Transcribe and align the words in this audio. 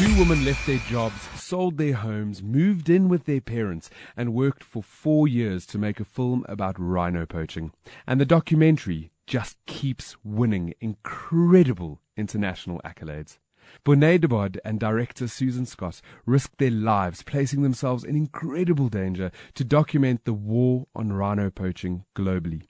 Two 0.00 0.18
women 0.18 0.46
left 0.46 0.66
their 0.66 0.78
jobs, 0.88 1.28
sold 1.38 1.76
their 1.76 1.92
homes, 1.92 2.42
moved 2.42 2.88
in 2.88 3.10
with 3.10 3.26
their 3.26 3.42
parents, 3.42 3.90
and 4.16 4.32
worked 4.32 4.64
for 4.64 4.82
four 4.82 5.28
years 5.28 5.66
to 5.66 5.76
make 5.76 6.00
a 6.00 6.06
film 6.06 6.42
about 6.48 6.78
rhino 6.78 7.26
poaching. 7.26 7.72
And 8.06 8.18
the 8.18 8.24
documentary 8.24 9.10
just 9.26 9.58
keeps 9.66 10.16
winning 10.24 10.72
incredible 10.80 12.00
international 12.16 12.80
accolades. 12.82 13.36
Bonné 13.84 14.18
de 14.18 14.26
Bod 14.26 14.58
and 14.64 14.80
director 14.80 15.28
Susan 15.28 15.66
Scott 15.66 16.00
risked 16.24 16.56
their 16.56 16.70
lives, 16.70 17.22
placing 17.22 17.60
themselves 17.60 18.02
in 18.02 18.16
incredible 18.16 18.88
danger 18.88 19.30
to 19.52 19.64
document 19.64 20.24
the 20.24 20.32
war 20.32 20.86
on 20.94 21.12
rhino 21.12 21.50
poaching 21.50 22.06
globally. 22.16 22.62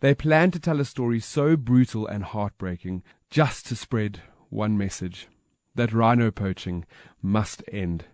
They 0.00 0.14
plan 0.14 0.52
to 0.52 0.58
tell 0.58 0.80
a 0.80 0.86
story 0.86 1.20
so 1.20 1.54
brutal 1.54 2.06
and 2.06 2.24
heartbreaking 2.24 3.02
just 3.28 3.66
to 3.66 3.76
spread 3.76 4.22
one 4.48 4.78
message 4.78 5.28
that 5.78 5.92
rhino 5.92 6.30
poaching 6.30 6.84
must 7.22 7.62
end. 7.72 8.04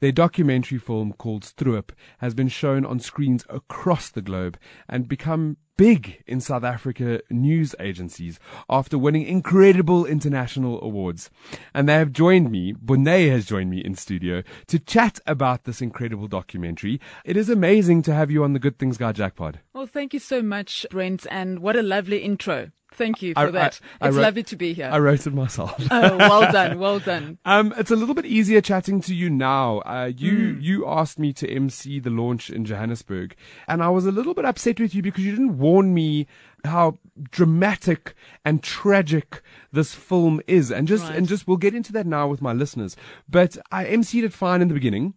Their 0.00 0.12
documentary 0.12 0.78
film 0.78 1.12
called 1.12 1.42
Stroop 1.42 1.90
has 2.18 2.34
been 2.34 2.48
shown 2.48 2.86
on 2.86 3.00
screens 3.00 3.44
across 3.48 4.08
the 4.08 4.22
globe 4.22 4.56
and 4.88 5.08
become 5.08 5.56
big 5.76 6.22
in 6.26 6.40
South 6.40 6.64
Africa 6.64 7.20
news 7.30 7.74
agencies 7.78 8.38
after 8.68 8.96
winning 8.96 9.26
incredible 9.26 10.06
international 10.06 10.82
awards. 10.82 11.30
And 11.74 11.88
they 11.88 11.94
have 11.94 12.12
joined 12.12 12.50
me, 12.50 12.72
Bonné 12.72 13.30
has 13.30 13.46
joined 13.46 13.70
me 13.70 13.84
in 13.84 13.94
studio 13.94 14.42
to 14.68 14.78
chat 14.78 15.20
about 15.26 15.64
this 15.64 15.82
incredible 15.82 16.28
documentary. 16.28 17.00
It 17.24 17.36
is 17.36 17.50
amazing 17.50 18.02
to 18.02 18.14
have 18.14 18.30
you 18.30 18.44
on 18.44 18.52
the 18.52 18.58
Good 18.58 18.78
Things 18.78 18.98
Guy 18.98 19.12
Jackpot. 19.12 19.56
Well, 19.72 19.86
thank 19.86 20.14
you 20.14 20.20
so 20.20 20.42
much, 20.42 20.86
Brent, 20.90 21.26
and 21.30 21.58
what 21.58 21.76
a 21.76 21.82
lovely 21.82 22.18
intro. 22.18 22.70
Thank 22.92 23.22
you 23.22 23.34
for 23.34 23.40
I, 23.40 23.50
that. 23.50 23.80
I, 24.00 24.06
I 24.06 24.08
it's 24.08 24.16
wrote, 24.16 24.22
lovely 24.22 24.42
to 24.44 24.56
be 24.56 24.72
here. 24.72 24.88
I 24.90 24.98
wrote 24.98 25.26
it 25.26 25.34
myself. 25.34 25.74
oh, 25.90 26.16
well 26.16 26.52
done, 26.52 26.78
well 26.78 26.98
done. 26.98 27.38
Um, 27.44 27.74
it's 27.76 27.90
a 27.90 27.96
little 27.96 28.14
bit 28.14 28.26
easier 28.26 28.60
chatting 28.60 29.00
to 29.02 29.14
you 29.14 29.30
now. 29.30 29.78
Uh, 29.80 30.10
you 30.16 30.32
mm. 30.32 30.62
you 30.62 30.86
asked 30.86 31.18
me 31.18 31.32
to 31.34 31.48
MC 31.48 32.00
the 32.00 32.10
launch 32.10 32.50
in 32.50 32.64
Johannesburg, 32.64 33.36
and 33.66 33.82
I 33.82 33.88
was 33.90 34.06
a 34.06 34.10
little 34.10 34.34
bit 34.34 34.44
upset 34.44 34.80
with 34.80 34.94
you 34.94 35.02
because 35.02 35.24
you 35.24 35.32
didn't 35.32 35.58
warn 35.58 35.94
me 35.94 36.26
how 36.64 36.98
dramatic 37.30 38.14
and 38.44 38.62
tragic 38.62 39.42
this 39.70 39.94
film 39.94 40.40
is, 40.46 40.70
and 40.70 40.88
just 40.88 41.04
right. 41.04 41.16
and 41.16 41.28
just 41.28 41.46
we'll 41.46 41.56
get 41.56 41.74
into 41.74 41.92
that 41.92 42.06
now 42.06 42.26
with 42.26 42.42
my 42.42 42.52
listeners. 42.52 42.96
But 43.28 43.58
I 43.70 43.84
MC'd 43.84 44.24
it 44.24 44.32
fine 44.32 44.62
in 44.62 44.68
the 44.68 44.74
beginning, 44.74 45.14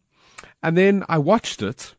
and 0.61 0.77
then 0.77 1.03
I 1.07 1.17
watched 1.17 1.61
it 1.61 1.95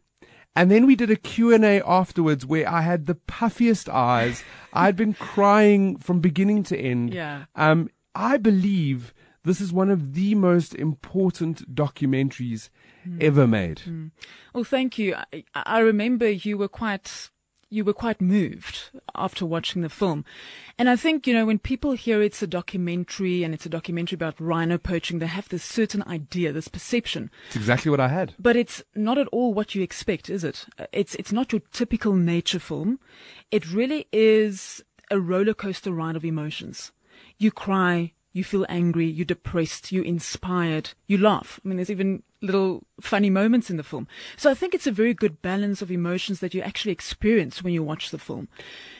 and 0.54 0.70
then 0.70 0.86
we 0.86 0.96
did 0.96 1.10
a 1.10 1.16
Q&A 1.16 1.82
afterwards 1.82 2.44
where 2.44 2.68
I 2.68 2.82
had 2.82 3.06
the 3.06 3.14
puffiest 3.14 3.88
eyes. 3.88 4.44
I'd 4.72 4.96
been 4.96 5.14
crying 5.14 5.96
from 5.96 6.20
beginning 6.20 6.62
to 6.64 6.78
end. 6.78 7.14
Yeah. 7.14 7.44
Um, 7.54 7.88
I 8.14 8.36
believe 8.36 9.14
this 9.44 9.60
is 9.60 9.72
one 9.72 9.90
of 9.90 10.14
the 10.14 10.34
most 10.34 10.74
important 10.74 11.74
documentaries 11.74 12.68
mm. 13.06 13.22
ever 13.22 13.46
made. 13.46 13.82
Mm. 13.86 14.10
Well, 14.54 14.64
thank 14.64 14.98
you. 14.98 15.14
I, 15.32 15.44
I 15.54 15.80
remember 15.80 16.28
you 16.28 16.58
were 16.58 16.68
quite 16.68 17.30
you 17.72 17.84
were 17.84 17.94
quite 17.94 18.20
moved 18.20 18.90
after 19.14 19.46
watching 19.46 19.82
the 19.82 19.88
film. 19.88 20.24
And 20.78 20.90
I 20.90 20.96
think, 20.96 21.26
you 21.26 21.32
know, 21.32 21.46
when 21.46 21.58
people 21.58 21.92
hear 21.92 22.20
it's 22.20 22.42
a 22.42 22.46
documentary 22.46 23.42
and 23.42 23.54
it's 23.54 23.64
a 23.64 23.70
documentary 23.70 24.16
about 24.16 24.40
rhino 24.40 24.76
poaching, 24.76 25.18
they 25.18 25.26
have 25.26 25.48
this 25.48 25.64
certain 25.64 26.02
idea, 26.06 26.52
this 26.52 26.68
perception. 26.68 27.30
It's 27.46 27.56
exactly 27.56 27.90
what 27.90 28.00
I 28.00 28.08
had. 28.08 28.34
But 28.38 28.56
it's 28.56 28.82
not 28.94 29.16
at 29.16 29.28
all 29.28 29.54
what 29.54 29.74
you 29.74 29.82
expect, 29.82 30.28
is 30.28 30.44
it? 30.44 30.66
It's, 30.92 31.14
it's 31.14 31.32
not 31.32 31.52
your 31.52 31.62
typical 31.72 32.12
nature 32.12 32.58
film. 32.58 33.00
It 33.50 33.72
really 33.72 34.06
is 34.12 34.84
a 35.10 35.18
roller 35.18 35.54
coaster 35.54 35.92
ride 35.92 36.16
of 36.16 36.24
emotions. 36.24 36.92
You 37.38 37.50
cry, 37.50 38.12
you 38.32 38.44
feel 38.44 38.66
angry, 38.68 39.06
you're 39.06 39.24
depressed, 39.24 39.92
you're 39.92 40.04
inspired, 40.04 40.90
you 41.06 41.18
laugh. 41.18 41.58
I 41.64 41.68
mean, 41.68 41.76
there's 41.76 41.90
even 41.90 42.22
little 42.42 42.82
funny 43.00 43.30
moments 43.30 43.70
in 43.70 43.76
the 43.76 43.82
film. 43.82 44.06
So 44.36 44.50
I 44.50 44.54
think 44.54 44.74
it's 44.74 44.86
a 44.86 44.92
very 44.92 45.14
good 45.14 45.40
balance 45.40 45.80
of 45.80 45.90
emotions 45.90 46.40
that 46.40 46.54
you 46.54 46.60
actually 46.60 46.92
experience 46.92 47.62
when 47.62 47.72
you 47.72 47.82
watch 47.82 48.10
the 48.10 48.18
film. 48.18 48.48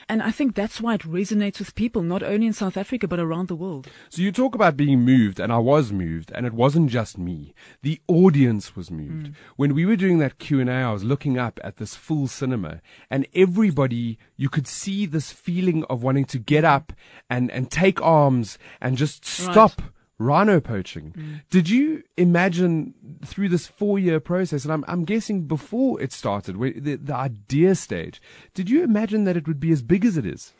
And 0.09 0.21
I 0.21 0.31
think 0.31 0.55
that's 0.55 0.81
why 0.81 0.95
it 0.95 1.01
resonates 1.01 1.59
with 1.59 1.75
people, 1.75 2.01
not 2.01 2.23
only 2.23 2.47
in 2.47 2.53
South 2.53 2.77
Africa, 2.77 3.07
but 3.07 3.19
around 3.19 3.47
the 3.47 3.55
world. 3.55 3.87
So 4.09 4.21
you 4.21 4.31
talk 4.31 4.55
about 4.55 4.77
being 4.77 5.01
moved, 5.01 5.39
and 5.39 5.51
I 5.51 5.59
was 5.59 5.91
moved, 5.91 6.31
and 6.33 6.45
it 6.45 6.53
wasn't 6.53 6.89
just 6.89 7.17
me. 7.17 7.53
The 7.81 8.01
audience 8.07 8.75
was 8.75 8.91
moved. 8.91 9.27
Mm. 9.27 9.35
When 9.55 9.73
we 9.73 9.85
were 9.85 9.95
doing 9.95 10.19
that 10.19 10.39
Q&A, 10.39 10.69
I 10.69 10.91
was 10.91 11.03
looking 11.03 11.37
up 11.37 11.59
at 11.63 11.77
this 11.77 11.95
full 11.95 12.27
cinema, 12.27 12.81
and 13.09 13.27
everybody, 13.33 14.17
you 14.35 14.49
could 14.49 14.67
see 14.67 15.05
this 15.05 15.31
feeling 15.31 15.83
of 15.85 16.03
wanting 16.03 16.25
to 16.25 16.39
get 16.39 16.65
up 16.65 16.91
and, 17.29 17.49
and 17.51 17.71
take 17.71 18.01
arms 18.01 18.57
and 18.81 18.97
just 18.97 19.25
stop. 19.25 19.79
Right 19.79 19.89
rhino 20.17 20.59
poaching. 20.59 21.13
Mm. 21.17 21.41
Did 21.49 21.69
you 21.69 22.03
imagine 22.17 22.93
through 23.25 23.49
this 23.49 23.67
four 23.67 23.99
year 23.99 24.19
process, 24.19 24.63
and 24.63 24.73
I'm, 24.73 24.85
I'm 24.87 25.05
guessing 25.05 25.47
before 25.47 26.01
it 26.01 26.11
started, 26.11 26.59
the, 26.59 26.95
the 26.95 27.15
idea 27.15 27.75
stage, 27.75 28.21
did 28.53 28.69
you 28.69 28.83
imagine 28.83 29.23
that 29.25 29.37
it 29.37 29.47
would 29.47 29.59
be 29.59 29.71
as 29.71 29.81
big 29.81 30.05
as 30.05 30.17
it 30.17 30.25
is? 30.25 30.53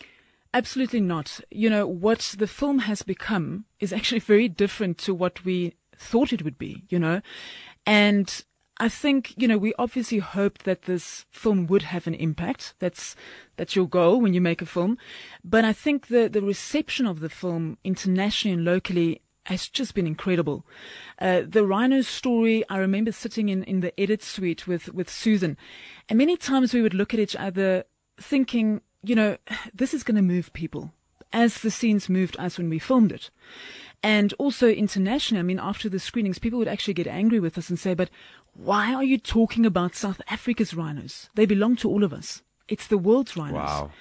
Absolutely 0.53 1.02
not. 1.02 1.40
You 1.50 1.69
know, 1.69 1.88
what 1.88 2.36
the 2.38 2.47
film 2.47 2.80
has 2.80 3.02
become 3.02 3.66
is 3.80 3.91
actually 3.91 4.19
very 4.34 4.47
different 4.47 4.97
to 5.00 5.14
what 5.14 5.44
we 5.44 5.75
thought 5.97 6.34
it 6.34 6.44
would 6.44 6.58
be, 6.58 6.84
you 6.90 7.00
know. 7.00 7.22
And 7.85 8.44
I 8.80 8.90
think, 8.90 9.34
you 9.38 9.47
know, 9.47 9.58
we 9.58 9.74
obviously 9.78 10.20
hoped 10.20 10.66
that 10.66 10.84
this 10.84 11.25
film 11.31 11.68
would 11.68 11.84
have 11.84 12.08
an 12.08 12.16
impact. 12.16 12.74
That's, 12.80 13.16
that's 13.56 13.75
your 13.75 13.88
goal 13.88 14.20
when 14.20 14.34
you 14.34 14.41
make 14.41 14.62
a 14.62 14.66
film. 14.66 14.97
But 15.44 15.64
I 15.64 15.74
think 15.74 16.08
the, 16.08 16.28
the 16.28 16.41
reception 16.41 17.06
of 17.06 17.20
the 17.20 17.30
film 17.30 17.78
internationally 17.84 18.53
and 18.53 18.66
locally 18.66 19.22
has 19.45 19.67
just 19.67 19.93
been 19.93 20.07
incredible. 20.07 20.65
Uh, 21.19 21.41
the 21.47 21.65
rhino 21.65 22.01
story, 22.01 22.63
I 22.69 22.77
remember 22.77 23.11
sitting 23.11 23.49
in, 23.49 23.63
in 23.63 23.81
the 23.81 23.99
edit 23.99 24.23
suite 24.23 24.67
with, 24.67 24.93
with 24.93 25.09
Susan, 25.09 25.57
and 26.09 26.17
many 26.17 26.37
times 26.37 26.73
we 26.73 26.81
would 26.81 26.93
look 26.93 27.13
at 27.13 27.19
each 27.19 27.35
other 27.35 27.83
thinking, 28.17 28.81
you 29.03 29.15
know, 29.15 29.37
this 29.73 29.93
is 29.93 30.03
going 30.03 30.15
to 30.15 30.21
move 30.21 30.53
people 30.53 30.93
as 31.31 31.61
the 31.61 31.71
scenes 31.71 32.09
moved 32.09 32.37
us 32.39 32.57
when 32.57 32.69
we 32.69 32.79
filmed 32.79 33.11
it. 33.11 33.29
And 34.03 34.33
also 34.37 34.69
internationally, 34.69 35.39
I 35.39 35.43
mean, 35.43 35.59
after 35.59 35.89
the 35.89 35.99
screenings, 35.99 36.37
people 36.37 36.59
would 36.59 36.67
actually 36.67 36.93
get 36.93 37.07
angry 37.07 37.39
with 37.39 37.57
us 37.57 37.69
and 37.69 37.79
say, 37.79 37.93
but 37.93 38.09
why 38.53 38.93
are 38.93 39.03
you 39.03 39.17
talking 39.17 39.65
about 39.65 39.95
South 39.95 40.21
Africa's 40.29 40.73
rhinos? 40.73 41.29
They 41.35 41.45
belong 41.45 41.75
to 41.77 41.89
all 41.89 42.03
of 42.03 42.13
us. 42.13 42.43
It's 42.73 42.88
the 42.88 42.97
world's 42.97 43.38
rhinos. 43.38 43.53
Wow. 43.53 43.91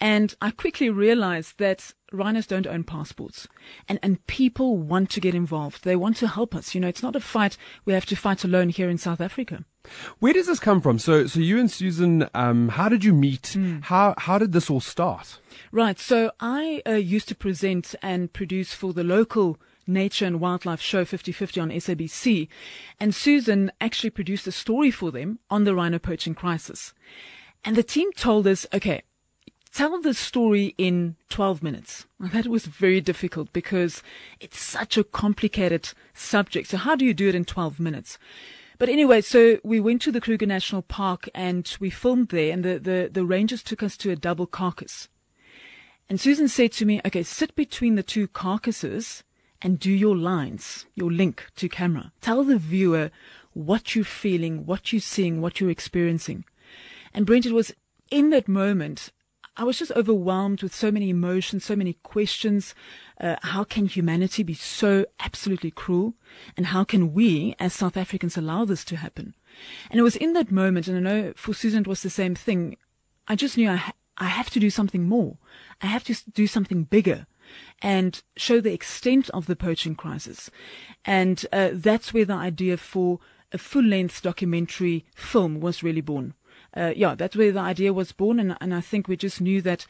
And 0.00 0.36
I 0.40 0.52
quickly 0.52 0.88
realized 0.88 1.58
that 1.58 1.92
rhinos 2.12 2.46
don't 2.46 2.66
own 2.66 2.84
passports 2.84 3.48
and, 3.88 3.98
and 4.04 4.24
people 4.28 4.78
want 4.78 5.10
to 5.10 5.20
get 5.20 5.34
involved. 5.34 5.82
They 5.82 5.96
want 5.96 6.16
to 6.18 6.28
help 6.28 6.54
us. 6.54 6.72
You 6.72 6.80
know, 6.80 6.86
it's 6.86 7.02
not 7.02 7.16
a 7.16 7.20
fight 7.20 7.56
we 7.84 7.92
have 7.92 8.06
to 8.06 8.14
fight 8.14 8.44
alone 8.44 8.68
here 8.68 8.88
in 8.88 8.98
South 8.98 9.20
Africa. 9.20 9.64
Where 10.20 10.32
does 10.32 10.46
this 10.46 10.60
come 10.60 10.80
from? 10.80 11.00
So, 11.00 11.26
so 11.26 11.40
you 11.40 11.58
and 11.58 11.68
Susan, 11.68 12.28
um, 12.32 12.68
how 12.68 12.88
did 12.88 13.02
you 13.04 13.12
meet? 13.12 13.56
Mm. 13.58 13.82
How, 13.82 14.14
how 14.16 14.38
did 14.38 14.52
this 14.52 14.70
all 14.70 14.80
start? 14.80 15.40
Right. 15.72 15.98
So 15.98 16.30
I 16.38 16.82
uh, 16.86 16.92
used 16.92 17.26
to 17.28 17.34
present 17.34 17.96
and 18.00 18.32
produce 18.32 18.72
for 18.74 18.92
the 18.92 19.04
local 19.04 19.58
nature 19.88 20.24
and 20.24 20.40
wildlife 20.40 20.80
show 20.80 21.04
50-50 21.04 21.62
on 21.62 21.70
SABC. 21.70 22.48
And 23.00 23.12
Susan 23.12 23.72
actually 23.80 24.10
produced 24.10 24.46
a 24.46 24.52
story 24.52 24.92
for 24.92 25.10
them 25.10 25.40
on 25.50 25.64
the 25.64 25.74
rhino 25.74 25.98
poaching 25.98 26.34
crisis. 26.34 26.94
And 27.64 27.76
the 27.76 27.82
team 27.82 28.12
told 28.12 28.46
us, 28.46 28.66
okay, 28.72 29.02
tell 29.72 30.00
the 30.00 30.14
story 30.14 30.74
in 30.78 31.16
12 31.28 31.62
minutes. 31.62 32.06
Well, 32.18 32.30
that 32.30 32.46
was 32.46 32.66
very 32.66 33.00
difficult 33.00 33.52
because 33.52 34.02
it's 34.40 34.58
such 34.58 34.96
a 34.96 35.04
complicated 35.04 35.90
subject. 36.14 36.68
So 36.68 36.76
how 36.76 36.96
do 36.96 37.04
you 37.04 37.14
do 37.14 37.28
it 37.28 37.34
in 37.34 37.44
12 37.44 37.78
minutes? 37.78 38.18
But 38.78 38.88
anyway, 38.88 39.20
so 39.20 39.58
we 39.62 39.78
went 39.78 40.00
to 40.02 40.12
the 40.12 40.22
Kruger 40.22 40.46
National 40.46 40.80
Park 40.80 41.28
and 41.34 41.76
we 41.80 41.90
filmed 41.90 42.30
there 42.30 42.50
and 42.50 42.64
the, 42.64 42.78
the, 42.78 43.10
the 43.12 43.26
rangers 43.26 43.62
took 43.62 43.82
us 43.82 43.96
to 43.98 44.10
a 44.10 44.16
double 44.16 44.46
carcass. 44.46 45.08
And 46.08 46.18
Susan 46.18 46.48
said 46.48 46.72
to 46.72 46.86
me, 46.86 47.00
okay, 47.04 47.22
sit 47.22 47.54
between 47.54 47.94
the 47.94 48.02
two 48.02 48.26
carcasses 48.26 49.22
and 49.62 49.78
do 49.78 49.92
your 49.92 50.16
lines, 50.16 50.86
your 50.94 51.12
link 51.12 51.46
to 51.56 51.68
camera. 51.68 52.12
Tell 52.22 52.42
the 52.42 52.56
viewer 52.56 53.10
what 53.52 53.94
you're 53.94 54.04
feeling, 54.04 54.64
what 54.64 54.92
you're 54.92 55.00
seeing, 55.00 55.40
what 55.40 55.60
you're 55.60 55.70
experiencing. 55.70 56.44
And 57.12 57.26
Brent, 57.26 57.46
it 57.46 57.52
was 57.52 57.74
in 58.10 58.30
that 58.30 58.48
moment, 58.48 59.10
I 59.56 59.64
was 59.64 59.78
just 59.78 59.92
overwhelmed 59.92 60.62
with 60.62 60.74
so 60.74 60.90
many 60.90 61.10
emotions, 61.10 61.64
so 61.64 61.76
many 61.76 61.94
questions. 62.02 62.74
Uh, 63.20 63.36
how 63.42 63.64
can 63.64 63.86
humanity 63.86 64.42
be 64.42 64.54
so 64.54 65.04
absolutely 65.18 65.70
cruel? 65.70 66.14
And 66.56 66.66
how 66.66 66.84
can 66.84 67.12
we, 67.12 67.54
as 67.58 67.74
South 67.74 67.96
Africans, 67.96 68.36
allow 68.36 68.64
this 68.64 68.84
to 68.86 68.96
happen? 68.96 69.34
And 69.90 70.00
it 70.00 70.02
was 70.02 70.16
in 70.16 70.32
that 70.34 70.50
moment, 70.50 70.88
and 70.88 70.96
I 70.96 71.00
know 71.00 71.32
for 71.36 71.52
Susan 71.52 71.80
it 71.80 71.86
was 71.86 72.02
the 72.02 72.10
same 72.10 72.34
thing. 72.34 72.76
I 73.28 73.36
just 73.36 73.56
knew 73.56 73.68
I, 73.68 73.76
ha- 73.76 73.92
I 74.16 74.26
have 74.26 74.50
to 74.50 74.60
do 74.60 74.70
something 74.70 75.08
more. 75.08 75.38
I 75.82 75.86
have 75.86 76.04
to 76.04 76.16
do 76.30 76.46
something 76.46 76.84
bigger 76.84 77.26
and 77.82 78.22
show 78.36 78.60
the 78.60 78.72
extent 78.72 79.28
of 79.30 79.46
the 79.46 79.56
poaching 79.56 79.94
crisis. 79.94 80.50
And 81.04 81.44
uh, 81.52 81.70
that's 81.72 82.14
where 82.14 82.24
the 82.24 82.34
idea 82.34 82.76
for 82.76 83.18
a 83.52 83.58
full 83.58 83.84
length 83.84 84.22
documentary 84.22 85.04
film 85.14 85.60
was 85.60 85.82
really 85.82 86.00
born. 86.00 86.34
Uh, 86.76 86.92
yeah, 86.96 87.14
that's 87.14 87.36
where 87.36 87.52
the 87.52 87.60
idea 87.60 87.92
was 87.92 88.12
born. 88.12 88.38
And, 88.38 88.56
and 88.60 88.74
I 88.74 88.80
think 88.80 89.08
we 89.08 89.16
just 89.16 89.40
knew 89.40 89.60
that 89.62 89.86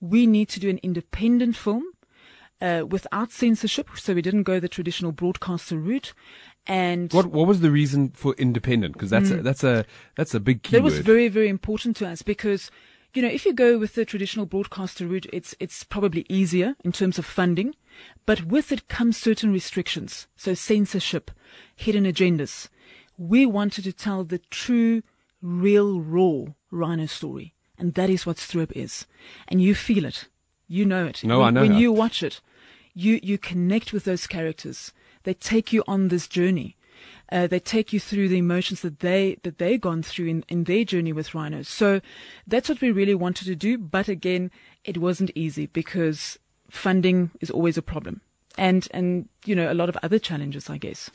we 0.00 0.26
need 0.26 0.48
to 0.50 0.60
do 0.60 0.68
an 0.68 0.80
independent 0.82 1.56
film 1.56 1.84
uh, 2.60 2.84
without 2.88 3.30
censorship. 3.30 3.88
So 3.96 4.14
we 4.14 4.22
didn't 4.22 4.44
go 4.44 4.60
the 4.60 4.68
traditional 4.68 5.12
broadcaster 5.12 5.76
route. 5.76 6.12
And 6.66 7.12
what 7.12 7.26
what 7.26 7.46
was 7.46 7.60
the 7.60 7.70
reason 7.70 8.10
for 8.10 8.34
independent? 8.34 8.94
Because 8.94 9.10
that's 9.10 9.28
mm, 9.28 9.40
a, 9.40 9.42
that's 9.42 9.64
a 9.64 9.84
that's 10.16 10.34
a 10.34 10.40
big 10.40 10.62
key. 10.62 10.76
That 10.76 10.82
was 10.82 10.98
very 10.98 11.28
very 11.28 11.48
important 11.48 11.94
to 11.96 12.08
us 12.08 12.22
because 12.22 12.70
you 13.12 13.20
know 13.20 13.28
if 13.28 13.44
you 13.44 13.52
go 13.52 13.78
with 13.78 13.94
the 13.94 14.06
traditional 14.06 14.46
broadcaster 14.46 15.06
route, 15.06 15.26
it's 15.30 15.54
it's 15.60 15.84
probably 15.84 16.24
easier 16.28 16.74
in 16.82 16.92
terms 16.92 17.18
of 17.18 17.26
funding, 17.26 17.74
but 18.24 18.44
with 18.46 18.72
it 18.72 18.88
comes 18.88 19.18
certain 19.18 19.52
restrictions. 19.52 20.26
So 20.36 20.54
censorship, 20.54 21.30
hidden 21.76 22.04
agendas. 22.04 22.68
We 23.18 23.44
wanted 23.44 23.84
to 23.84 23.92
tell 23.92 24.24
the 24.24 24.38
true, 24.50 25.02
real, 25.44 26.00
raw 26.00 26.46
rhino 26.72 27.06
story, 27.06 27.54
and 27.78 27.94
that 27.94 28.10
is 28.10 28.26
what 28.26 28.38
Stroop 28.38 28.72
is, 28.72 29.06
and 29.46 29.60
you 29.60 29.74
feel 29.74 30.04
it, 30.04 30.28
you 30.66 30.84
know 30.84 31.06
it. 31.06 31.22
No, 31.22 31.40
when, 31.40 31.46
I 31.46 31.50
know. 31.50 31.60
When 31.60 31.74
you 31.74 31.92
watch 31.92 32.22
it, 32.22 32.40
you 32.94 33.20
you 33.22 33.38
connect 33.38 33.92
with 33.92 34.04
those 34.04 34.26
characters 34.26 34.92
they 35.24 35.34
take 35.34 35.72
you 35.72 35.82
on 35.88 36.08
this 36.08 36.28
journey. 36.28 36.76
Uh, 37.32 37.46
they 37.46 37.58
take 37.58 37.92
you 37.92 37.98
through 37.98 38.28
the 38.28 38.38
emotions 38.38 38.82
that 38.82 39.00
they 39.00 39.38
that 39.42 39.58
they've 39.58 39.80
gone 39.80 40.02
through 40.02 40.26
in, 40.26 40.44
in 40.48 40.64
their 40.64 40.84
journey 40.84 41.12
with 41.12 41.34
rhinos. 41.34 41.68
So 41.68 42.00
that's 42.46 42.68
what 42.68 42.80
we 42.80 42.92
really 42.92 43.14
wanted 43.14 43.46
to 43.46 43.56
do. 43.56 43.76
But 43.76 44.08
again, 44.08 44.50
it 44.84 44.98
wasn't 44.98 45.32
easy 45.34 45.66
because 45.66 46.38
funding 46.70 47.30
is 47.40 47.50
always 47.50 47.76
a 47.76 47.82
problem, 47.82 48.20
and 48.56 48.88
and 48.92 49.28
you 49.44 49.54
know 49.54 49.70
a 49.70 49.74
lot 49.74 49.88
of 49.88 49.96
other 50.02 50.18
challenges, 50.18 50.70
I 50.70 50.78
guess. 50.78 51.10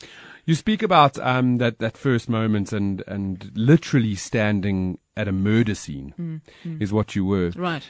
You 0.46 0.54
speak 0.54 0.82
about 0.82 1.18
um, 1.18 1.58
that 1.58 1.78
that 1.78 1.96
first 1.96 2.28
moment 2.28 2.72
and 2.72 3.02
and 3.06 3.50
literally 3.54 4.14
standing 4.14 4.98
at 5.16 5.28
a 5.28 5.32
murder 5.32 5.74
scene 5.74 6.14
mm, 6.18 6.40
mm. 6.64 6.82
is 6.82 6.92
what 6.92 7.14
you 7.14 7.24
were. 7.24 7.50
Right. 7.56 7.86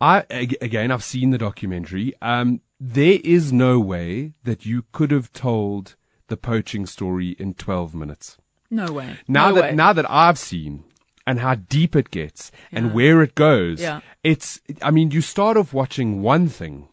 I 0.00 0.24
again, 0.30 0.90
I've 0.90 1.04
seen 1.04 1.30
the 1.30 1.38
documentary. 1.38 2.14
Um, 2.20 2.60
there 2.78 3.18
is 3.24 3.52
no 3.52 3.80
way 3.80 4.34
that 4.44 4.66
you 4.66 4.84
could 4.92 5.10
have 5.10 5.32
told 5.32 5.96
the 6.28 6.36
poaching 6.36 6.86
story 6.86 7.30
in 7.38 7.54
12 7.54 7.94
minutes. 7.94 8.36
No 8.70 8.92
way. 8.92 9.16
Now 9.28 9.48
no 9.48 9.54
that 9.54 9.60
way. 9.62 9.74
now 9.74 9.92
that 9.92 10.10
I've 10.10 10.38
seen 10.38 10.84
and 11.26 11.40
how 11.40 11.54
deep 11.54 11.96
it 11.96 12.10
gets 12.10 12.50
yeah. 12.70 12.78
and 12.78 12.94
where 12.94 13.22
it 13.22 13.34
goes, 13.34 13.80
yeah. 13.80 14.00
it's 14.22 14.60
I 14.82 14.90
mean 14.90 15.10
you 15.10 15.20
start 15.20 15.56
off 15.56 15.72
watching 15.72 16.20
one 16.22 16.48
thing 16.48 16.88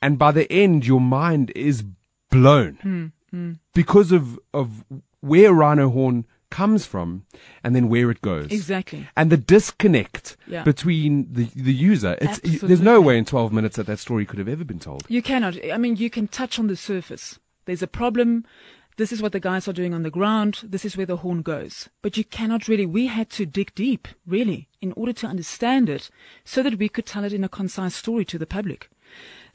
and 0.00 0.18
by 0.18 0.32
the 0.32 0.50
end 0.52 0.86
your 0.86 1.00
mind 1.00 1.52
is 1.54 1.84
blown 2.30 2.78
mm, 2.82 3.12
mm. 3.34 3.58
because 3.74 4.12
of 4.12 4.38
of 4.52 4.84
where 5.20 5.52
Rhino 5.52 5.90
Horn 5.90 6.26
comes 6.50 6.86
from 6.86 7.26
and 7.62 7.74
then 7.74 7.88
where 7.88 8.10
it 8.10 8.20
goes. 8.22 8.50
Exactly. 8.50 9.08
And 9.16 9.30
the 9.30 9.36
disconnect 9.36 10.36
yeah. 10.46 10.62
between 10.62 11.32
the 11.32 11.50
the 11.54 11.74
user. 11.74 12.16
It's 12.20 12.38
there's 12.60 12.80
no 12.80 13.00
way 13.00 13.18
in 13.18 13.24
12 13.24 13.52
minutes 13.52 13.76
that 13.76 13.86
that 13.86 13.98
story 13.98 14.24
could 14.24 14.38
have 14.38 14.48
ever 14.48 14.64
been 14.64 14.78
told. 14.78 15.04
You 15.08 15.22
cannot. 15.22 15.56
I 15.70 15.78
mean, 15.78 15.96
you 15.96 16.10
can 16.10 16.28
touch 16.28 16.58
on 16.58 16.68
the 16.68 16.76
surface. 16.76 17.38
There's 17.64 17.82
a 17.82 17.88
problem. 17.88 18.46
This 18.96 19.12
is 19.12 19.20
what 19.20 19.32
the 19.32 19.40
guys 19.40 19.68
are 19.68 19.74
doing 19.74 19.92
on 19.92 20.04
the 20.04 20.10
ground. 20.10 20.60
This 20.62 20.86
is 20.86 20.96
where 20.96 21.04
the 21.04 21.18
horn 21.18 21.42
goes. 21.42 21.90
But 22.00 22.16
you 22.16 22.24
cannot 22.24 22.66
really, 22.66 22.86
we 22.86 23.08
had 23.08 23.28
to 23.30 23.44
dig 23.44 23.74
deep, 23.74 24.08
really, 24.26 24.68
in 24.80 24.92
order 24.92 25.12
to 25.12 25.26
understand 25.26 25.90
it 25.90 26.08
so 26.44 26.62
that 26.62 26.78
we 26.78 26.88
could 26.88 27.04
tell 27.04 27.22
it 27.22 27.34
in 27.34 27.44
a 27.44 27.48
concise 27.48 27.94
story 27.94 28.24
to 28.24 28.38
the 28.38 28.46
public. 28.46 28.88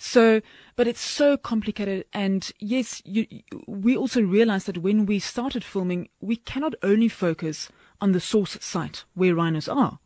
So, 0.04 0.42
but 0.76 0.88
it's 0.88 1.00
so 1.00 1.38
complicated. 1.38 2.06
And 2.12 2.52
yes, 2.58 3.04
you, 3.06 3.28
we 3.68 3.96
also 3.96 4.20
realized 4.20 4.66
that 4.66 4.80
when 4.80 5.06
we 5.06 5.20
started 5.20 5.64
filming, 5.64 6.10
we 6.20 6.38
cannot 6.38 6.74
only 6.82 7.08
focus 7.08 7.70
on 8.02 8.12
the 8.12 8.20
source 8.20 8.58
site 8.62 9.06
where 9.14 9.36
rhinos 9.36 9.68
are. 9.68 10.00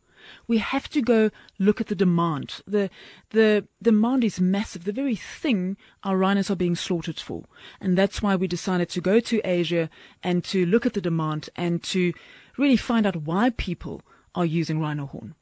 We 0.46 0.58
have 0.58 0.90
to 0.90 1.00
go 1.00 1.30
look 1.58 1.80
at 1.80 1.86
the 1.86 1.94
demand. 1.94 2.60
The, 2.66 2.90
the 3.30 3.68
demand 3.80 4.22
is 4.22 4.38
massive. 4.38 4.84
The 4.84 4.92
very 4.92 5.16
thing 5.16 5.78
our 6.04 6.18
rhinos 6.18 6.50
are 6.50 6.56
being 6.56 6.76
slaughtered 6.76 7.18
for. 7.18 7.44
And 7.80 7.96
that's 7.96 8.20
why 8.20 8.36
we 8.36 8.48
decided 8.48 8.90
to 8.90 9.00
go 9.00 9.18
to 9.18 9.40
Asia 9.46 9.88
and 10.22 10.44
to 10.44 10.66
look 10.66 10.84
at 10.84 10.92
the 10.92 11.00
demand 11.00 11.48
and 11.56 11.82
to 11.84 12.12
really 12.58 12.76
find 12.76 13.06
out 13.06 13.16
why 13.16 13.48
people 13.48 14.02
are 14.36 14.44
using 14.44 14.78
rhino 14.78 15.06
horn. 15.06 15.34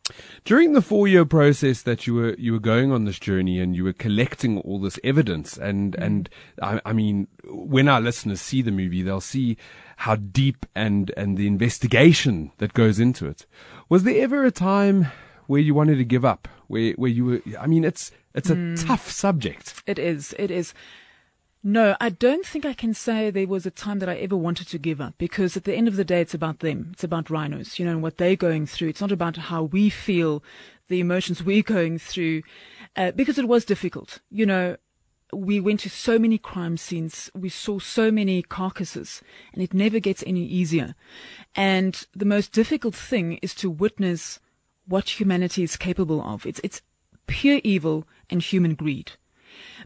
During 0.45 0.73
the 0.73 0.81
four 0.81 1.09
year 1.09 1.25
process 1.25 1.83
that 1.83 2.07
you 2.07 2.15
were 2.15 2.35
you 2.35 2.53
were 2.53 2.61
going 2.61 2.93
on 2.93 3.05
this 3.05 3.19
journey 3.19 3.61
and 3.61 3.75
you 3.75 3.85
were 3.85 3.93
collecting 3.93 4.59
all 4.61 4.79
this 4.79 4.99
evidence 5.03 5.59
and 5.59 5.97
mm. 5.97 6.03
and 6.03 6.31
I, 6.63 6.81
I, 6.87 6.93
mean 6.93 7.27
when 7.45 7.89
our 7.89 8.01
listeners 8.01 8.41
see 8.41 8.63
the 8.63 8.71
movie 8.71 9.03
they'll 9.03 9.21
see 9.21 9.57
how 9.99 10.17
deep 10.17 10.65
and 10.75 11.13
and 11.17 11.37
the 11.37 11.49
investigation 11.49 12.53
that 12.59 12.73
goes 12.73 13.01
into 13.01 13.27
it. 13.27 13.47
Was 13.89 14.05
there 14.05 14.23
ever 14.23 14.45
a 14.45 14.51
time 14.51 15.09
where 15.47 15.61
you 15.61 15.75
wanted 15.75 15.97
to 15.97 16.05
give 16.05 16.25
up? 16.25 16.49
Where 16.69 16.93
where 16.93 17.11
you 17.11 17.25
were 17.25 17.43
I 17.59 17.67
mean 17.67 17.85
it's 17.85 18.13
it's 18.35 18.51
a 18.51 18.57
mm. 18.57 18.87
tough 18.87 19.11
subject. 19.11 19.83
It 19.87 19.99
is. 19.99 20.35
It 20.39 20.51
is. 20.51 20.75
No, 21.67 21.97
I 21.99 22.11
don't 22.11 22.45
think 22.45 22.67
I 22.67 22.75
can 22.75 22.93
say 22.93 23.31
there 23.31 23.49
was 23.49 23.65
a 23.65 23.71
time 23.71 23.99
that 24.01 24.09
I 24.09 24.17
ever 24.17 24.37
wanted 24.37 24.69
to 24.69 24.79
give 24.79 25.01
up 25.01 25.15
because 25.17 25.57
at 25.57 25.65
the 25.65 25.73
end 25.73 25.89
of 25.89 25.97
the 25.97 26.05
day, 26.05 26.21
it's 26.21 26.35
about 26.35 26.59
them. 26.59 26.91
It's 26.93 27.05
about 27.05 27.31
rhinos, 27.31 27.79
you 27.79 27.87
know, 27.87 27.93
and 27.93 28.03
what 28.03 28.19
they're 28.19 28.37
going 28.37 28.67
through. 28.67 28.91
It's 28.91 29.01
not 29.01 29.11
about 29.11 29.39
how 29.39 29.63
we 29.63 29.89
feel, 29.89 30.45
the 30.89 31.01
emotions 31.01 31.43
we're 31.43 31.63
going 31.63 31.99
through, 31.99 32.43
uh, 32.97 33.13
because 33.13 33.39
it 33.39 33.49
was 33.49 33.65
difficult. 33.65 34.21
You 34.29 34.45
know, 34.45 34.77
we 35.33 35.59
went 35.59 35.81
to 35.81 35.89
so 35.89 36.19
many 36.19 36.37
crime 36.37 36.77
scenes. 36.77 37.31
We 37.35 37.49
saw 37.49 37.79
so 37.79 38.11
many 38.11 38.43
carcasses 38.43 39.23
and 39.55 39.63
it 39.63 39.73
never 39.73 40.01
gets 40.01 40.23
any 40.27 40.45
easier. 40.45 40.95
And 41.55 42.07
the 42.15 42.27
most 42.27 42.53
difficult 42.53 42.95
thing 42.95 43.39
is 43.41 43.55
to 43.55 43.71
witness 43.71 44.39
what 44.87 45.19
humanity 45.19 45.63
is 45.63 45.79
capable 45.79 46.21
of. 46.21 46.45
It's, 46.45 46.61
it's 46.63 46.83
pure 47.27 47.63
evil 47.65 48.07
and 48.29 48.43
human 48.43 48.75
greed. 48.75 49.13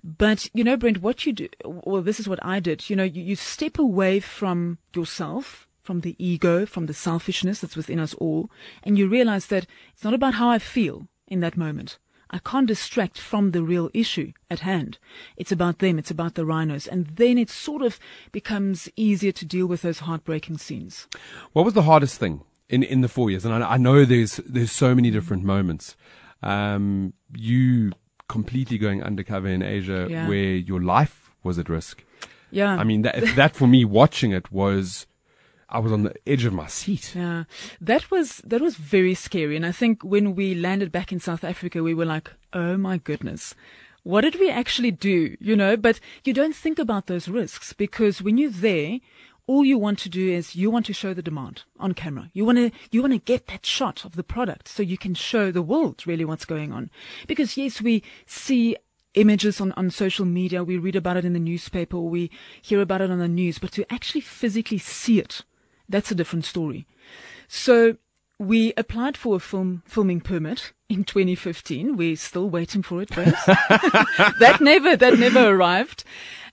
But, 0.03 0.49
you 0.55 0.65
know, 0.65 0.77
Brent, 0.77 1.03
what 1.03 1.27
you 1.27 1.33
do, 1.33 1.49
well, 1.65 2.03
this 2.03 2.21
is 2.21 2.29
what 2.29 2.45
I 2.45 2.61
did. 2.61 2.89
You 2.89 2.97
know, 2.97 3.05
you, 3.05 3.23
you 3.23 3.37
step 3.37 3.79
away 3.79 4.21
from 4.21 4.79
yourself, 4.95 5.67
from 5.83 6.01
the 6.01 6.17
ego, 6.19 6.67
from 6.67 6.87
the 6.87 6.95
selfishness 6.95 7.61
that's 7.61 7.77
within 7.77 7.99
us 7.99 8.15
all, 8.15 8.51
and 8.83 8.99
you 8.99 9.09
realize 9.09 9.47
that 9.47 9.67
it's 9.93 10.05
not 10.05 10.15
about 10.15 10.35
how 10.35 10.49
I 10.49 10.59
feel 10.59 11.09
in 11.27 11.41
that 11.41 11.57
moment. 11.57 11.99
I 12.31 12.39
can't 12.39 12.67
distract 12.67 13.19
from 13.19 13.53
the 13.53 13.63
real 13.63 13.89
issue 13.95 14.33
at 14.51 14.61
hand. 14.61 14.99
It's 15.37 15.53
about 15.53 15.79
them. 15.79 15.99
It's 15.99 16.11
about 16.11 16.35
the 16.35 16.45
rhinos. 16.45 16.87
And 16.87 17.07
then 17.17 17.39
it 17.39 17.49
sort 17.49 17.81
of 17.81 17.99
becomes 18.33 18.89
easier 18.97 19.33
to 19.33 19.47
deal 19.47 19.67
with 19.67 19.81
those 19.81 20.01
heartbreaking 20.01 20.59
scenes. 20.59 21.09
What 21.55 21.65
was 21.65 21.73
the 21.73 21.83
hardest 21.83 22.19
thing 22.19 22.43
in, 22.69 22.83
in 22.83 23.01
the 23.01 23.09
four 23.09 23.31
years? 23.31 23.47
And 23.47 23.55
I, 23.55 23.73
I 23.73 23.77
know 23.79 24.05
there's, 24.05 24.37
there's 24.45 24.73
so 24.73 24.95
many 24.95 25.11
different 25.11 25.43
moments. 25.43 25.97
Um, 26.43 27.15
you 27.35 27.93
completely 28.29 28.79
going 28.79 29.03
undercover 29.03 29.49
in 29.49 29.63
Asia 29.63 30.07
yeah. 30.09 30.29
where 30.29 30.55
your 30.55 30.81
life 30.81 31.31
was 31.43 31.59
at 31.59 31.69
risk. 31.69 32.05
Yeah. 32.51 32.77
I 32.77 32.85
mean, 32.85 33.03
that, 33.03 33.37
that 33.37 33.55
for 33.55 33.67
me 33.67 33.85
watching 33.85 34.33
it 34.33 34.51
was, 34.53 35.07
I 35.69 35.81
was 35.81 35.93
on 35.93 36.03
the 36.03 36.15
edge 36.27 36.45
of 36.45 36.53
my 36.53 36.67
seat. 36.67 37.15
Yeah. 37.15 37.45
That 37.81 38.11
was, 38.11 38.39
that 38.39 38.61
was 38.61 38.77
very 38.77 39.15
scary. 39.15 39.57
And 39.57 39.67
I 39.67 39.73
think 39.73 40.03
when 40.03 40.35
we 40.35 40.55
landed 40.55 40.91
back 40.93 41.13
in 41.13 41.21
South 41.21 41.45
Africa, 41.45 41.83
we 41.83 41.95
were 41.95 42.07
like, 42.07 42.31
oh 42.53 42.77
my 42.77 42.99
goodness. 42.99 43.55
What 44.05 44.23
did 44.23 44.37
we 44.41 44.49
actually 44.49 44.93
do? 44.93 45.37
You 45.39 45.55
know, 45.57 45.77
but 45.77 46.01
you 46.25 46.33
don't 46.33 46.55
think 46.57 46.79
about 46.79 47.09
those 47.09 47.29
risks 47.29 47.75
because 47.75 48.23
when 48.23 48.39
you're 48.39 48.51
there, 48.51 49.01
all 49.49 49.65
you 49.65 49.79
want 49.79 49.99
to 50.01 50.11
do 50.11 50.31
is 50.31 50.55
you 50.55 50.71
want 50.71 50.87
to 50.87 50.93
show 50.93 51.15
the 51.15 51.23
demand 51.23 51.63
on 51.81 51.95
camera. 51.95 52.31
You 52.35 52.45
want 52.45 52.59
to, 52.59 52.71
you 52.93 53.01
want 53.01 53.15
to 53.15 53.19
get 53.19 53.47
that 53.47 53.65
shot 53.65 54.05
of 54.05 54.15
the 54.15 54.23
product 54.23 54.69
so 54.69 54.83
you 54.83 54.99
can 54.99 55.15
show 55.15 55.51
the 55.51 55.63
world 55.63 56.07
really 56.07 56.27
what's 56.27 56.45
going 56.45 56.71
on. 56.71 56.91
Because 57.27 57.57
yes, 57.57 57.81
we 57.81 58.05
see 58.27 58.77
images 59.15 59.59
on, 59.59 59.73
on 59.73 59.91
social 59.91 60.27
media. 60.27 60.63
We 60.63 60.77
read 60.77 60.97
about 60.97 61.17
it 61.17 61.25
in 61.25 61.33
the 61.33 61.39
newspaper 61.39 61.99
we 61.99 62.31
hear 62.61 62.83
about 62.83 63.01
it 63.01 63.11
on 63.11 63.19
the 63.19 63.27
news, 63.27 63.59
but 63.59 63.73
to 63.73 63.91
actually 63.93 64.21
physically 64.21 64.79
see 64.79 65.19
it, 65.19 65.43
that's 65.89 66.11
a 66.11 66.15
different 66.15 66.45
story. 66.45 66.87
So 67.49 67.97
we 68.39 68.75
applied 68.77 69.17
for 69.17 69.37
a 69.37 69.41
film 69.41 69.83
filming 69.87 70.21
permit 70.21 70.75
in 70.91 71.05
2015. 71.05 71.97
We're 71.97 72.17
still 72.17 72.51
waiting 72.51 72.83
for 72.83 73.01
it, 73.01 73.09
that 73.17 74.59
never, 74.61 74.95
that 74.95 75.19
never 75.19 75.49
arrived. 75.49 76.05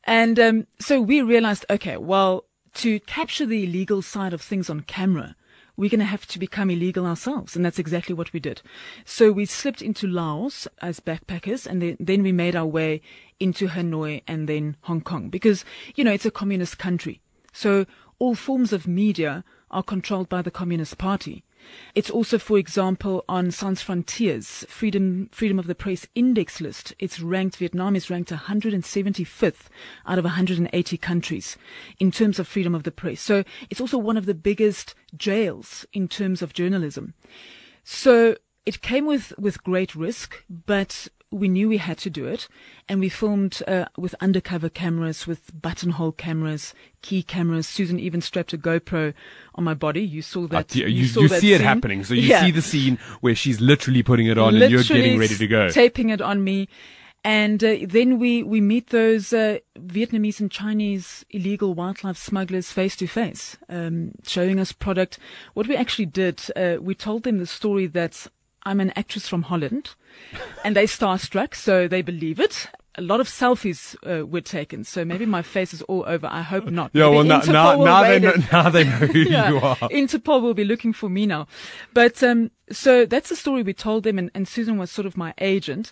And, 0.05 0.39
um, 0.39 0.67
so 0.79 1.01
we 1.01 1.21
realized, 1.21 1.65
okay, 1.69 1.97
well, 1.97 2.45
to 2.75 2.99
capture 3.01 3.45
the 3.45 3.63
illegal 3.63 4.01
side 4.01 4.33
of 4.33 4.41
things 4.41 4.69
on 4.69 4.81
camera, 4.81 5.35
we're 5.77 5.89
going 5.89 5.99
to 5.99 6.05
have 6.05 6.25
to 6.27 6.39
become 6.39 6.69
illegal 6.69 7.05
ourselves. 7.05 7.55
And 7.55 7.65
that's 7.65 7.79
exactly 7.79 8.15
what 8.15 8.31
we 8.33 8.39
did. 8.39 8.61
So 9.03 9.31
we 9.31 9.45
slipped 9.45 9.81
into 9.81 10.07
Laos 10.07 10.67
as 10.81 10.99
backpackers 10.99 11.65
and 11.67 11.81
then, 11.81 11.97
then 11.99 12.23
we 12.23 12.31
made 12.31 12.55
our 12.55 12.65
way 12.65 13.01
into 13.39 13.67
Hanoi 13.67 14.23
and 14.27 14.47
then 14.47 14.77
Hong 14.81 15.01
Kong 15.01 15.29
because, 15.29 15.65
you 15.95 16.03
know, 16.03 16.13
it's 16.13 16.25
a 16.25 16.31
communist 16.31 16.77
country. 16.77 17.21
So 17.51 17.85
all 18.19 18.35
forms 18.35 18.71
of 18.71 18.87
media 18.87 19.43
are 19.71 19.83
controlled 19.83 20.29
by 20.29 20.41
the 20.41 20.51
Communist 20.51 20.97
Party. 20.97 21.43
It's 21.93 22.09
also, 22.09 22.37
for 22.37 22.57
example, 22.57 23.23
on 23.29 23.51
Sans 23.51 23.81
Frontières 23.81 24.67
Freedom 24.67 25.29
Freedom 25.31 25.59
of 25.59 25.67
the 25.67 25.75
Press 25.75 26.07
Index 26.15 26.61
list. 26.61 26.93
It's 26.99 27.19
ranked 27.19 27.57
Vietnam 27.57 27.95
is 27.95 28.09
ranked 28.09 28.31
175th 28.31 29.67
out 30.05 30.17
of 30.17 30.25
180 30.25 30.97
countries 30.97 31.57
in 31.99 32.11
terms 32.11 32.39
of 32.39 32.47
freedom 32.47 32.75
of 32.75 32.83
the 32.83 32.91
press. 32.91 33.21
So 33.21 33.43
it's 33.69 33.81
also 33.81 33.97
one 33.97 34.17
of 34.17 34.25
the 34.25 34.33
biggest 34.33 34.95
jails 35.15 35.85
in 35.93 36.07
terms 36.07 36.41
of 36.41 36.53
journalism. 36.53 37.13
So 37.83 38.35
it 38.65 38.81
came 38.81 39.05
with, 39.05 39.33
with 39.37 39.63
great 39.63 39.95
risk, 39.95 40.43
but 40.49 41.07
we 41.35 41.47
knew 41.47 41.67
we 41.67 41.77
had 41.77 41.97
to 41.99 42.09
do 42.09 42.25
it, 42.25 42.47
and 42.87 42.99
we 42.99 43.09
filmed 43.09 43.61
uh, 43.67 43.85
with 43.97 44.15
undercover 44.21 44.69
cameras, 44.69 45.27
with 45.27 45.59
buttonhole 45.61 46.13
cameras, 46.13 46.73
key 47.01 47.21
cameras. 47.21 47.67
Susan 47.67 47.99
even 47.99 48.21
strapped 48.21 48.53
a 48.53 48.57
GoPro 48.57 49.13
on 49.55 49.63
my 49.63 49.73
body. 49.73 50.01
You 50.01 50.21
saw 50.21 50.47
that. 50.47 50.75
Uh, 50.75 50.79
you, 50.79 50.87
you, 50.87 51.07
saw 51.07 51.21
you 51.21 51.27
that 51.27 51.41
see 51.41 51.53
it 51.53 51.61
happening. 51.61 52.03
So 52.03 52.13
you 52.13 52.21
Yeah. 52.21 52.45
see 52.45 52.51
the 52.51 52.61
scene 52.61 52.97
where 53.21 53.35
she's 53.35 53.59
literally 53.59 54.01
putting 54.01 54.27
it 54.27 54.37
on 54.37 54.55
and 54.55 54.71
you're 54.71 54.83
getting 54.83 55.19
ready 55.19 55.35
to 55.35 55.47
go. 55.47 55.69
Taping 55.69 56.09
it 56.09 56.21
on 56.21 56.43
me. 56.43 56.67
And 57.25 57.63
uh, 57.63 57.77
then 57.81 58.19
we, 58.19 58.43
we 58.43 58.61
meet 58.61 58.91
those 58.91 59.33
uh, 59.33 59.57
Vietnamese 59.79 60.39
and 60.39 60.51
Chinese 60.51 61.25
illegal 61.31 61.73
wildlife 61.73 62.17
smugglers 62.17 62.71
face 62.71 62.95
to 62.97 63.07
face, 63.07 63.57
um, 63.67 64.11
showing 64.23 64.59
us 64.59 64.71
product. 64.71 65.17
What 65.55 65.67
we 65.67 65.75
actually 65.75 66.05
did, 66.05 66.43
uh, 66.55 66.77
we 66.79 66.93
told 66.93 67.23
them 67.23 67.39
the 67.39 67.47
story 67.47 67.87
that 67.87 68.27
I'm 68.65 68.79
an 68.79 68.91
actress 68.95 69.27
from 69.27 69.43
Holland, 69.43 69.91
and 70.63 70.75
they 70.75 70.85
starstruck, 70.85 71.55
so 71.55 71.87
they 71.87 72.01
believe 72.01 72.39
it. 72.39 72.67
A 72.97 73.01
lot 73.01 73.19
of 73.19 73.27
selfies 73.27 73.95
uh, 74.05 74.25
were 74.25 74.41
taken, 74.41 74.83
so 74.85 75.03
maybe 75.03 75.25
my 75.25 75.41
face 75.41 75.73
is 75.73 75.81
all 75.83 76.03
over. 76.07 76.27
I 76.27 76.41
hope 76.41 76.65
not. 76.65 76.91
yeah, 76.93 77.03
Maybe 77.05 77.15
well, 77.15 77.23
now, 77.25 77.39
now, 77.41 77.83
now, 77.83 78.03
they 78.03 78.19
know, 78.19 78.33
now 78.51 78.69
they 78.69 78.83
know 78.85 78.91
who 78.91 79.19
Yeah, 79.29 79.49
you 79.49 79.57
are. 79.57 79.75
Interpol 79.89 80.41
will 80.41 80.53
be 80.53 80.63
looking 80.63 80.93
for 80.93 81.09
me 81.09 81.25
now. 81.25 81.47
But 81.93 82.23
um, 82.23 82.51
so 82.71 83.05
that's 83.05 83.29
the 83.29 83.35
story 83.35 83.63
we 83.63 83.73
told 83.73 84.03
them, 84.03 84.17
and, 84.17 84.31
and 84.33 84.47
Susan 84.47 84.77
was 84.77 84.91
sort 84.91 85.05
of 85.05 85.17
my 85.17 85.33
agent, 85.39 85.91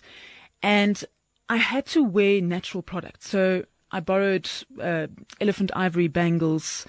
and 0.62 1.04
I 1.48 1.56
had 1.56 1.84
to 1.88 2.02
wear 2.02 2.40
natural 2.40 2.82
products. 2.82 3.28
So 3.28 3.64
I 3.92 4.00
borrowed 4.00 4.50
uh, 4.80 5.08
elephant 5.40 5.70
ivory 5.76 6.08
bangles, 6.08 6.86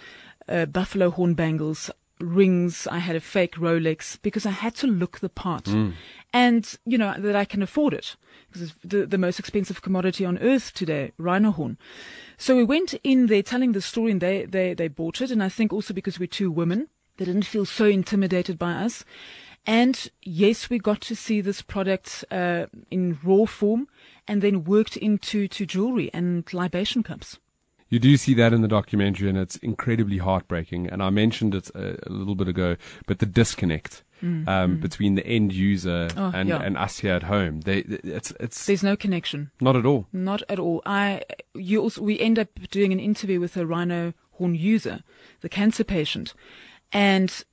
uh, 0.48 0.66
buffalo 0.66 1.10
horn 1.12 1.34
bangles, 1.34 1.92
rings. 2.20 2.88
I 2.88 3.00
had 3.00 3.16
a 3.16 3.20
fake 3.20 3.56
Rolex 3.56 4.18
because 4.22 4.46
I 4.46 4.52
had 4.52 4.76
to 4.76 4.88
look 4.88 5.20
the 5.20 5.30
part, 5.30 5.68
and 6.34 6.78
you 6.86 6.98
know 6.98 7.14
that 7.18 7.36
I 7.36 7.46
can 7.46 7.62
afford 7.62 7.94
it 7.94 8.16
because 8.48 8.62
it's 8.62 8.76
the 8.84 9.06
the 9.06 9.18
most 9.18 9.40
expensive 9.40 9.82
commodity 9.82 10.26
on 10.26 10.38
earth 10.40 10.74
today, 10.74 11.12
rhino 11.18 11.52
horn. 11.52 11.78
So 12.38 12.56
we 12.56 12.64
went 12.64 12.94
in 13.04 13.28
there 13.28 13.44
telling 13.44 13.74
the 13.74 13.82
story, 13.82 14.12
and 14.12 14.22
they 14.22 14.46
they 14.46 14.74
they 14.74 14.88
bought 14.88 15.22
it. 15.22 15.32
And 15.32 15.44
I 15.44 15.50
think 15.50 15.74
also 15.74 15.94
because 15.94 16.20
we're 16.20 16.28
two 16.28 16.52
women, 16.52 16.88
they 17.18 17.26
didn't 17.26 17.46
feel 17.46 17.66
so 17.66 17.86
intimidated 17.86 18.58
by 18.58 18.74
us. 18.74 19.06
And 19.68 20.12
yes, 20.22 20.70
we 20.70 20.78
got 20.78 21.02
to 21.02 21.16
see 21.16 21.42
this 21.42 21.64
product 21.64 22.24
uh, 22.30 22.68
in 22.92 23.18
raw 23.24 23.46
form, 23.46 23.88
and 24.28 24.42
then 24.42 24.64
worked 24.64 24.96
into 24.96 25.48
to 25.48 25.66
jewelry 25.66 26.12
and 26.14 26.52
libation 26.54 27.04
cups. 27.04 27.40
You 27.90 28.00
do 28.00 28.18
see 28.18 28.34
that 28.34 28.52
in 28.52 28.62
the 28.62 28.68
documentary, 28.68 29.30
and 29.30 29.38
it's 29.38 29.58
incredibly 29.58 30.18
heartbreaking. 30.18 30.90
And 30.90 31.04
I 31.04 31.12
mentioned 31.12 31.54
it 31.54 31.70
a, 31.76 31.98
a 32.08 32.12
little 32.12 32.34
bit 32.36 32.48
ago, 32.48 32.78
but 33.06 33.20
the 33.20 33.26
disconnect 33.28 34.04
um, 34.48 34.78
between 34.80 35.14
the 35.16 35.26
end 35.28 35.54
user 35.54 36.08
Mm, 36.10 36.18
Oh, 36.18 36.32
and, 36.36 36.50
yeah. 36.50 36.58
and 36.64 36.78
us 36.78 37.00
here 37.00 37.14
at 37.14 37.24
home, 37.24 37.62
they, 37.62 37.80
it's 37.88 38.32
it's 38.40 38.66
There's 38.66 38.82
no 38.84 38.96
connection. 38.96 39.52
not 39.62 39.76
at 39.76 39.86
all. 39.86 40.08
Not 40.12 40.42
at 40.50 40.58
all. 40.60 40.82
I 40.86 41.22
you 41.54 41.80
also 41.82 42.02
we 42.02 42.20
end 42.20 42.40
up 42.40 42.48
doing 42.72 42.92
an 42.92 43.00
interview 43.00 43.40
with 43.40 43.56
a 43.56 43.66
rhino 43.68 44.14
horn 44.32 44.56
user, 44.56 45.04
the 45.42 45.50
cancer 45.50 45.84
patient, 45.84 46.34
and 46.92 47.44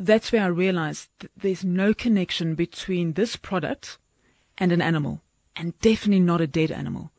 that's 0.00 0.32
where 0.32 0.42
I 0.44 0.46
realized 0.46 1.08
that 1.18 1.30
there's 1.36 1.64
no 1.64 1.92
connection 1.92 2.54
between 2.54 3.12
this 3.12 3.36
product 3.36 3.98
and 4.56 4.72
an 4.72 4.80
animal, 4.80 5.20
and 5.54 5.78
definitely 5.80 6.20
not 6.24 6.40
a 6.40 6.46
dead 6.46 6.70
animal. 6.72 7.11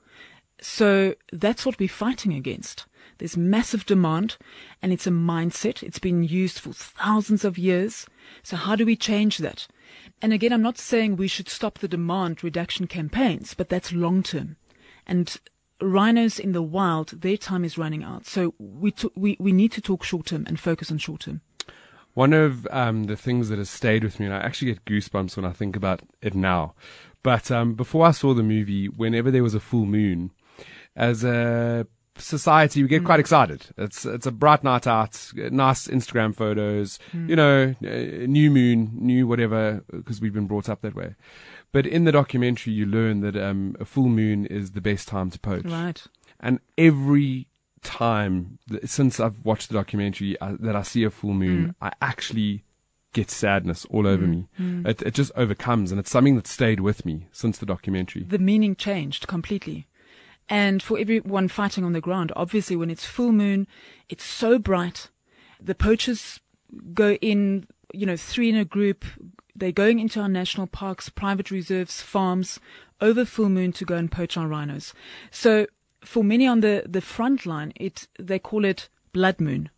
So 0.63 1.15
that's 1.33 1.65
what 1.65 1.77
we're 1.77 1.89
fighting 1.89 2.33
against. 2.33 2.85
There's 3.17 3.35
massive 3.35 3.85
demand, 3.85 4.37
and 4.81 4.93
it's 4.93 5.05
a 5.05 5.11
mindset. 5.11 5.83
It's 5.83 5.99
been 5.99 6.23
used 6.23 6.57
for 6.57 6.71
thousands 6.71 7.43
of 7.43 7.57
years. 7.57 8.07
So 8.43 8.55
how 8.55 8.77
do 8.77 8.85
we 8.85 8.95
change 8.95 9.39
that? 9.39 9.67
And 10.21 10.31
again, 10.31 10.53
I'm 10.53 10.61
not 10.61 10.77
saying 10.77 11.17
we 11.17 11.27
should 11.27 11.49
stop 11.49 11.79
the 11.79 11.89
demand 11.89 12.45
reduction 12.45 12.87
campaigns, 12.87 13.53
but 13.53 13.67
that's 13.67 13.91
long 13.91 14.23
term. 14.23 14.55
And 15.05 15.35
rhinos 15.81 16.39
in 16.39 16.53
the 16.53 16.61
wild, 16.61 17.09
their 17.09 17.35
time 17.35 17.65
is 17.65 17.77
running 17.77 18.01
out. 18.01 18.25
So 18.25 18.53
we, 18.57 18.91
t- 18.91 19.11
we, 19.15 19.35
we 19.41 19.51
need 19.51 19.73
to 19.73 19.81
talk 19.81 20.05
short 20.05 20.27
term 20.27 20.45
and 20.47 20.57
focus 20.57 20.89
on 20.89 20.97
short 20.97 21.21
term. 21.21 21.41
One 22.13 22.31
of 22.31 22.67
um, 22.71 23.05
the 23.05 23.17
things 23.17 23.49
that 23.49 23.57
has 23.57 23.69
stayed 23.69 24.05
with 24.05 24.17
me, 24.17 24.27
and 24.27 24.35
I 24.35 24.39
actually 24.39 24.71
get 24.71 24.85
goosebumps 24.85 25.35
when 25.35 25.45
I 25.45 25.51
think 25.51 25.75
about 25.75 26.03
it 26.21 26.35
now. 26.35 26.73
But 27.21 27.51
um, 27.51 27.73
before 27.73 28.05
I 28.05 28.11
saw 28.11 28.33
the 28.33 28.43
movie, 28.43 28.87
whenever 28.87 29.29
there 29.29 29.43
was 29.43 29.55
a 29.55 29.59
full 29.59 29.85
moon, 29.85 30.31
as 30.95 31.23
a 31.23 31.87
society, 32.17 32.83
we 32.83 32.87
get 32.87 33.03
quite 33.03 33.19
excited. 33.19 33.65
It's 33.77 34.05
it's 34.05 34.27
a 34.27 34.31
bright 34.31 34.63
night 34.63 34.85
out, 34.87 35.31
nice 35.35 35.87
Instagram 35.87 36.35
photos, 36.35 36.99
you 37.13 37.35
know, 37.35 37.75
uh, 37.83 37.87
new 38.27 38.51
moon, 38.51 38.91
new 38.93 39.25
whatever, 39.27 39.83
because 39.91 40.21
we've 40.21 40.33
been 40.33 40.47
brought 40.47 40.69
up 40.69 40.81
that 40.81 40.95
way. 40.95 41.15
But 41.71 41.87
in 41.87 42.03
the 42.03 42.11
documentary, 42.11 42.73
you 42.73 42.85
learn 42.85 43.21
that 43.21 43.35
um, 43.35 43.75
a 43.79 43.85
full 43.85 44.09
moon 44.09 44.45
is 44.45 44.71
the 44.71 44.81
best 44.81 45.07
time 45.07 45.31
to 45.31 45.39
poach. 45.39 45.65
Right. 45.65 46.03
And 46.39 46.59
every 46.77 47.47
time 47.81 48.59
since 48.85 49.19
I've 49.19 49.43
watched 49.43 49.69
the 49.69 49.73
documentary 49.73 50.39
uh, 50.39 50.55
that 50.59 50.75
I 50.75 50.83
see 50.83 51.03
a 51.03 51.09
full 51.09 51.33
moon, 51.33 51.75
I 51.81 51.91
actually 52.01 52.63
get 53.13 53.29
sadness 53.29 53.85
all 53.89 54.07
over 54.07 54.25
me. 54.25 54.47
It, 54.57 55.01
it 55.01 55.13
just 55.13 55.31
overcomes, 55.35 55.91
and 55.91 55.99
it's 55.99 56.11
something 56.11 56.35
that 56.35 56.47
stayed 56.47 56.79
with 56.79 57.05
me 57.05 57.27
since 57.31 57.57
the 57.57 57.65
documentary. 57.65 58.23
the 58.23 58.39
meaning 58.39 58.75
changed 58.75 59.27
completely. 59.27 59.87
And 60.49 60.83
for 60.83 60.99
everyone 60.99 61.47
fighting 61.47 61.83
on 61.83 61.93
the 61.93 62.01
ground, 62.01 62.31
obviously 62.35 62.75
when 62.75 62.89
it's 62.89 63.05
full 63.05 63.31
moon, 63.31 63.67
it's 64.09 64.25
so 64.25 64.59
bright. 64.59 65.09
The 65.59 65.75
poachers 65.75 66.39
go 66.93 67.13
in, 67.15 67.67
you 67.93 68.05
know, 68.05 68.17
three 68.17 68.49
in 68.49 68.55
a 68.55 68.65
group. 68.65 69.05
They're 69.55 69.71
going 69.71 69.99
into 69.99 70.19
our 70.19 70.29
national 70.29 70.67
parks, 70.67 71.09
private 71.09 71.51
reserves, 71.51 72.01
farms, 72.01 72.59
over 72.99 73.25
full 73.25 73.49
moon 73.49 73.71
to 73.73 73.85
go 73.85 73.95
and 73.95 74.11
poach 74.11 74.37
our 74.37 74.47
rhinos. 74.47 74.93
So 75.31 75.67
for 76.03 76.23
many 76.23 76.47
on 76.47 76.61
the, 76.61 76.83
the 76.87 77.01
front 77.01 77.45
line, 77.45 77.73
it, 77.75 78.07
they 78.19 78.39
call 78.39 78.65
it 78.65 78.89
blood 79.13 79.39
moon 79.39 79.69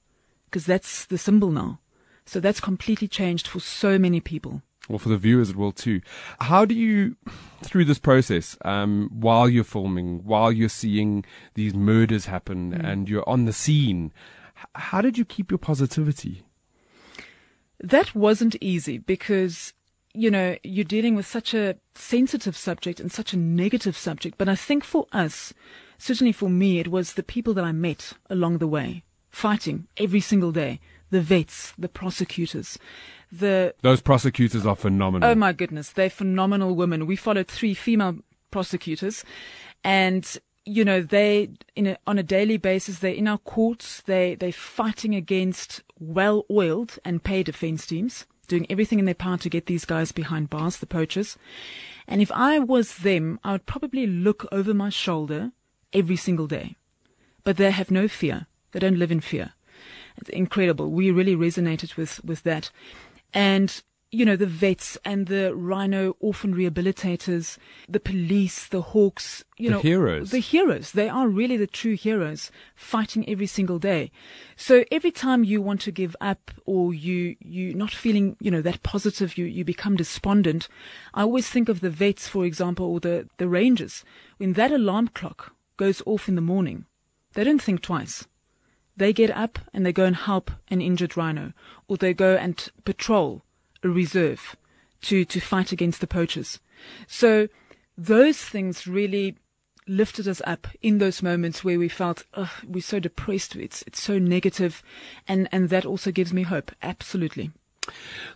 because 0.46 0.66
that's 0.66 1.06
the 1.06 1.18
symbol 1.18 1.52
now. 1.52 1.80
So 2.26 2.40
that's 2.40 2.60
completely 2.60 3.08
changed 3.08 3.48
for 3.48 3.60
so 3.60 4.00
many 4.00 4.20
people. 4.20 4.62
Well, 4.88 5.00
for 5.00 5.10
the 5.10 5.18
viewers, 5.18 5.50
it 5.50 5.56
will 5.56 5.72
too. 5.72 6.02
How 6.40 6.64
do 6.64 6.76
you, 6.76 7.16
through 7.64 7.86
this 7.86 7.98
process, 7.98 8.56
um, 8.64 9.10
while 9.12 9.50
you're 9.50 9.64
filming, 9.64 10.24
while 10.24 10.52
you're 10.52 10.70
seeing 10.70 11.26
these 11.56 11.74
murders 11.74 12.28
happen, 12.28 12.72
and 12.74 13.10
you're 13.10 13.28
on 13.28 13.46
the 13.46 13.54
scene, 13.54 14.14
how 14.76 15.02
did 15.02 15.18
you 15.18 15.26
keep 15.26 15.50
your 15.50 15.58
positivity? 15.58 16.44
That 17.80 18.14
wasn't 18.14 18.56
easy 18.62 19.00
because, 19.00 19.74
you 20.14 20.30
know, 20.30 20.56
you're 20.64 20.86
dealing 20.86 21.16
with 21.16 21.26
such 21.26 21.54
a 21.54 21.78
sensitive 21.96 22.56
subject 22.56 23.00
and 23.00 23.12
such 23.12 23.34
a 23.34 23.38
negative 23.38 23.98
subject. 23.98 24.38
But 24.38 24.50
I 24.50 24.56
think 24.56 24.84
for 24.84 25.08
us, 25.12 25.54
certainly 25.98 26.32
for 26.32 26.50
me, 26.50 26.80
it 26.80 26.90
was 26.90 27.14
the 27.14 27.24
people 27.24 27.54
that 27.56 27.66
I 27.66 27.72
met 27.72 28.14
along 28.30 28.60
the 28.60 28.68
way, 28.68 29.04
fighting 29.30 29.88
every 29.98 30.22
single 30.22 30.52
day. 30.52 30.80
The 31.16 31.22
vets, 31.22 31.74
the 31.78 31.88
prosecutors, 31.88 32.78
the 33.32 33.74
Those 33.82 34.02
prosecutors 34.02 34.66
are 34.66 34.76
phenomenal. 34.76 35.30
Oh 35.30 35.36
my 35.36 35.54
goodness, 35.54 35.92
they're 35.92 36.10
phenomenal 36.10 36.76
women. 36.76 37.08
We 37.08 37.16
followed 37.16 37.48
three 37.48 37.74
female 37.74 38.18
prosecutors, 38.52 39.24
and 39.82 40.24
you 40.66 40.84
know 40.84 41.02
they 41.02 41.52
in 41.74 41.88
a, 41.88 41.98
on 42.06 42.18
a 42.20 42.24
daily 42.24 42.58
basis 42.58 43.00
they're 43.00 43.14
in 43.14 43.30
our 43.30 43.38
courts. 43.38 44.02
They 44.02 44.36
they're 44.36 44.52
fighting 44.52 45.16
against 45.16 45.84
well-oiled 45.98 47.00
and 47.06 47.24
paid 47.24 47.46
defense 47.46 47.86
teams, 47.86 48.26
doing 48.50 48.66
everything 48.70 49.00
in 49.00 49.06
their 49.06 49.16
power 49.26 49.38
to 49.38 49.50
get 49.50 49.68
these 49.68 49.86
guys 49.86 50.12
behind 50.12 50.50
bars, 50.50 50.78
the 50.78 50.86
poachers. 50.86 51.38
And 52.10 52.22
if 52.22 52.32
I 52.34 52.60
was 52.60 52.98
them, 52.98 53.40
I 53.42 53.54
would 53.54 53.66
probably 53.66 54.06
look 54.06 54.46
over 54.52 54.74
my 54.74 54.90
shoulder 54.90 55.54
every 55.94 56.18
single 56.18 56.48
day. 56.48 56.76
But 57.46 57.56
they 57.56 57.72
have 57.72 57.90
no 57.90 58.10
fear. 58.10 58.48
They 58.72 58.80
don't 58.80 59.00
live 59.00 59.14
in 59.14 59.22
fear. 59.22 59.54
It's 60.18 60.30
incredible. 60.30 60.92
We 60.92 61.12
really 61.12 61.36
resonated 61.36 61.98
with, 61.98 62.24
with 62.24 62.44
that. 62.44 62.72
And, 63.34 63.82
you 64.12 64.24
know, 64.24 64.38
the 64.38 64.46
vets 64.46 64.98
and 65.04 65.28
the 65.28 65.54
rhino 65.54 66.16
orphan 66.22 66.56
rehabilitators, 66.56 67.58
the 67.90 68.00
police, 68.00 68.68
the 68.68 68.82
hawks, 68.82 69.44
you 69.58 69.70
The 69.70 69.76
know, 69.76 69.82
heroes. 69.82 70.32
the 70.32 70.40
heroes. 70.40 70.94
They 70.94 71.10
are 71.10 71.28
really 71.28 71.58
the 71.58 71.68
true 71.68 71.96
heroes 71.96 72.50
fighting 72.76 73.28
every 73.28 73.48
single 73.48 73.78
day. 73.78 74.12
So 74.56 74.86
every 74.90 75.12
time 75.12 75.44
you 75.44 75.62
want 75.62 75.82
to 75.82 75.92
give 75.92 76.16
up 76.22 76.52
or 76.66 76.94
you, 76.94 77.36
you 77.42 77.74
not 77.74 77.92
feeling, 77.92 78.38
you 78.40 78.52
know, 78.52 78.62
that 78.62 78.84
positive, 78.84 79.38
you, 79.38 79.46
you 79.46 79.66
become 79.66 79.98
despondent. 79.98 80.70
I 81.14 81.24
always 81.24 81.50
think 81.50 81.68
of 81.68 81.82
the 81.82 81.90
vets, 81.90 82.28
for 82.28 82.46
example, 82.46 82.86
or 82.86 83.00
the, 83.02 83.28
the 83.38 83.50
rangers. 83.50 84.06
When 84.38 84.54
that 84.54 84.72
alarm 84.72 85.10
clock 85.10 85.54
goes 85.76 86.02
off 86.06 86.30
in 86.30 86.36
the 86.36 86.42
morning, 86.42 86.86
they 87.34 87.44
don't 87.44 87.62
think 87.62 87.82
twice. 87.82 88.26
They 88.98 89.14
get 89.14 89.32
up 89.32 89.60
and 89.74 89.86
they 89.86 89.94
go 89.94 90.06
and 90.06 90.16
help 90.16 90.52
an 90.70 90.82
injured 90.82 91.18
rhino, 91.18 91.54
or 91.88 91.98
they 91.98 92.14
go 92.14 92.36
and 92.36 92.68
patrol 92.86 93.44
a 93.84 93.90
reserve 93.90 94.56
to, 95.04 95.26
to 95.26 95.40
fight 95.40 95.72
against 95.72 96.02
the 96.02 96.08
poachers. 96.08 96.60
So 97.08 97.48
those 97.98 98.38
things 98.38 98.88
really 98.88 99.38
lifted 99.88 100.28
us 100.28 100.42
up 100.48 100.68
in 100.82 100.98
those 100.98 101.22
moments 101.22 101.64
where 101.64 101.78
we 101.78 101.90
felt 101.90 102.24
we're 102.68 102.82
so 102.82 103.00
depressed. 103.00 103.56
It's 103.56 103.84
it's 103.84 104.02
so 104.02 104.18
negative. 104.18 104.82
And 105.28 105.48
and 105.52 105.70
that 105.70 105.86
also 105.86 106.12
gives 106.12 106.34
me 106.34 106.44
hope. 106.44 106.72
Absolutely 106.82 107.52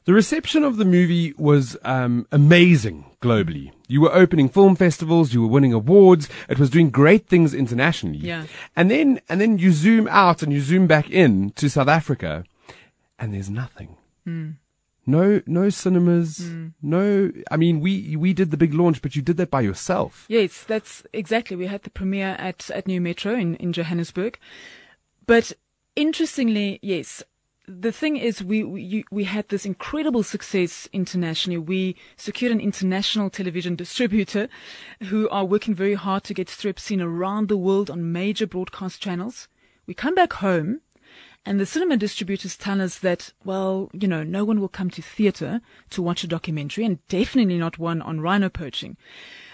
the 0.05 0.13
reception 0.13 0.63
of 0.63 0.77
the 0.77 0.85
movie 0.85 1.33
was 1.37 1.77
um, 1.83 2.27
amazing 2.31 3.05
globally. 3.21 3.71
You 3.87 4.01
were 4.01 4.13
opening 4.13 4.49
film 4.49 4.75
festivals, 4.75 5.33
you 5.33 5.41
were 5.41 5.47
winning 5.47 5.73
awards, 5.73 6.29
it 6.47 6.59
was 6.59 6.69
doing 6.69 6.89
great 6.89 7.27
things 7.27 7.53
internationally. 7.53 8.19
Yeah. 8.19 8.45
And 8.75 8.89
then 8.89 9.21
and 9.29 9.41
then 9.41 9.57
you 9.57 9.71
zoom 9.71 10.07
out 10.09 10.41
and 10.41 10.53
you 10.53 10.61
zoom 10.61 10.87
back 10.87 11.09
in 11.09 11.51
to 11.51 11.69
South 11.69 11.87
Africa 11.87 12.43
and 13.19 13.33
there's 13.33 13.49
nothing. 13.49 13.97
Mm. 14.25 14.55
No, 15.05 15.41
no 15.45 15.69
cinemas. 15.69 16.39
Mm. 16.39 16.73
No, 16.81 17.31
I 17.51 17.57
mean, 17.57 17.79
we 17.79 18.15
we 18.15 18.33
did 18.33 18.51
the 18.51 18.57
big 18.57 18.73
launch, 18.73 19.01
but 19.01 19.15
you 19.15 19.21
did 19.21 19.37
that 19.37 19.49
by 19.49 19.61
yourself. 19.61 20.25
Yes, 20.27 20.63
that's 20.63 21.03
exactly. 21.13 21.55
We 21.55 21.67
had 21.67 21.83
the 21.83 21.89
premiere 21.89 22.35
at 22.39 22.69
at 22.71 22.87
Nu 22.87 23.01
Metro 23.01 23.33
in 23.33 23.55
in 23.55 23.73
Johannesburg, 23.73 24.37
but 25.25 25.53
interestingly, 25.95 26.79
yes. 26.81 27.23
The 27.71 27.91
thing 27.91 28.17
is, 28.17 28.43
we, 28.43 28.63
we 28.63 29.05
we 29.11 29.25
had 29.25 29.49
this 29.49 29.63
incredible 29.63 30.23
success 30.23 30.89
internationally. 30.91 31.59
We 31.59 31.95
secured 32.17 32.51
an 32.51 32.59
international 32.59 33.29
television 33.29 33.75
distributor, 33.75 34.49
who 35.03 35.29
are 35.29 35.45
working 35.45 35.75
very 35.75 35.93
hard 35.93 36.23
to 36.23 36.33
get 36.33 36.47
Stroop 36.47 36.79
seen 36.79 36.99
around 36.99 37.47
the 37.47 37.57
world 37.57 37.91
on 37.91 38.11
major 38.11 38.47
broadcast 38.47 39.03
channels. 39.03 39.47
We 39.85 39.93
come 39.93 40.15
back 40.15 40.33
home, 40.33 40.81
and 41.45 41.59
the 41.59 41.67
cinema 41.67 41.95
distributors 41.95 42.57
tell 42.57 42.81
us 42.81 42.97
that, 42.97 43.33
well, 43.45 43.91
you 43.93 44.07
know, 44.07 44.23
no 44.23 44.43
one 44.43 44.59
will 44.59 44.67
come 44.67 44.89
to 44.89 45.03
theatre 45.03 45.61
to 45.91 46.01
watch 46.01 46.23
a 46.23 46.27
documentary 46.27 46.85
and 46.85 47.05
definitely 47.07 47.59
not 47.59 47.77
one 47.77 48.01
on 48.01 48.19
rhino 48.19 48.49
poaching. 48.49 48.97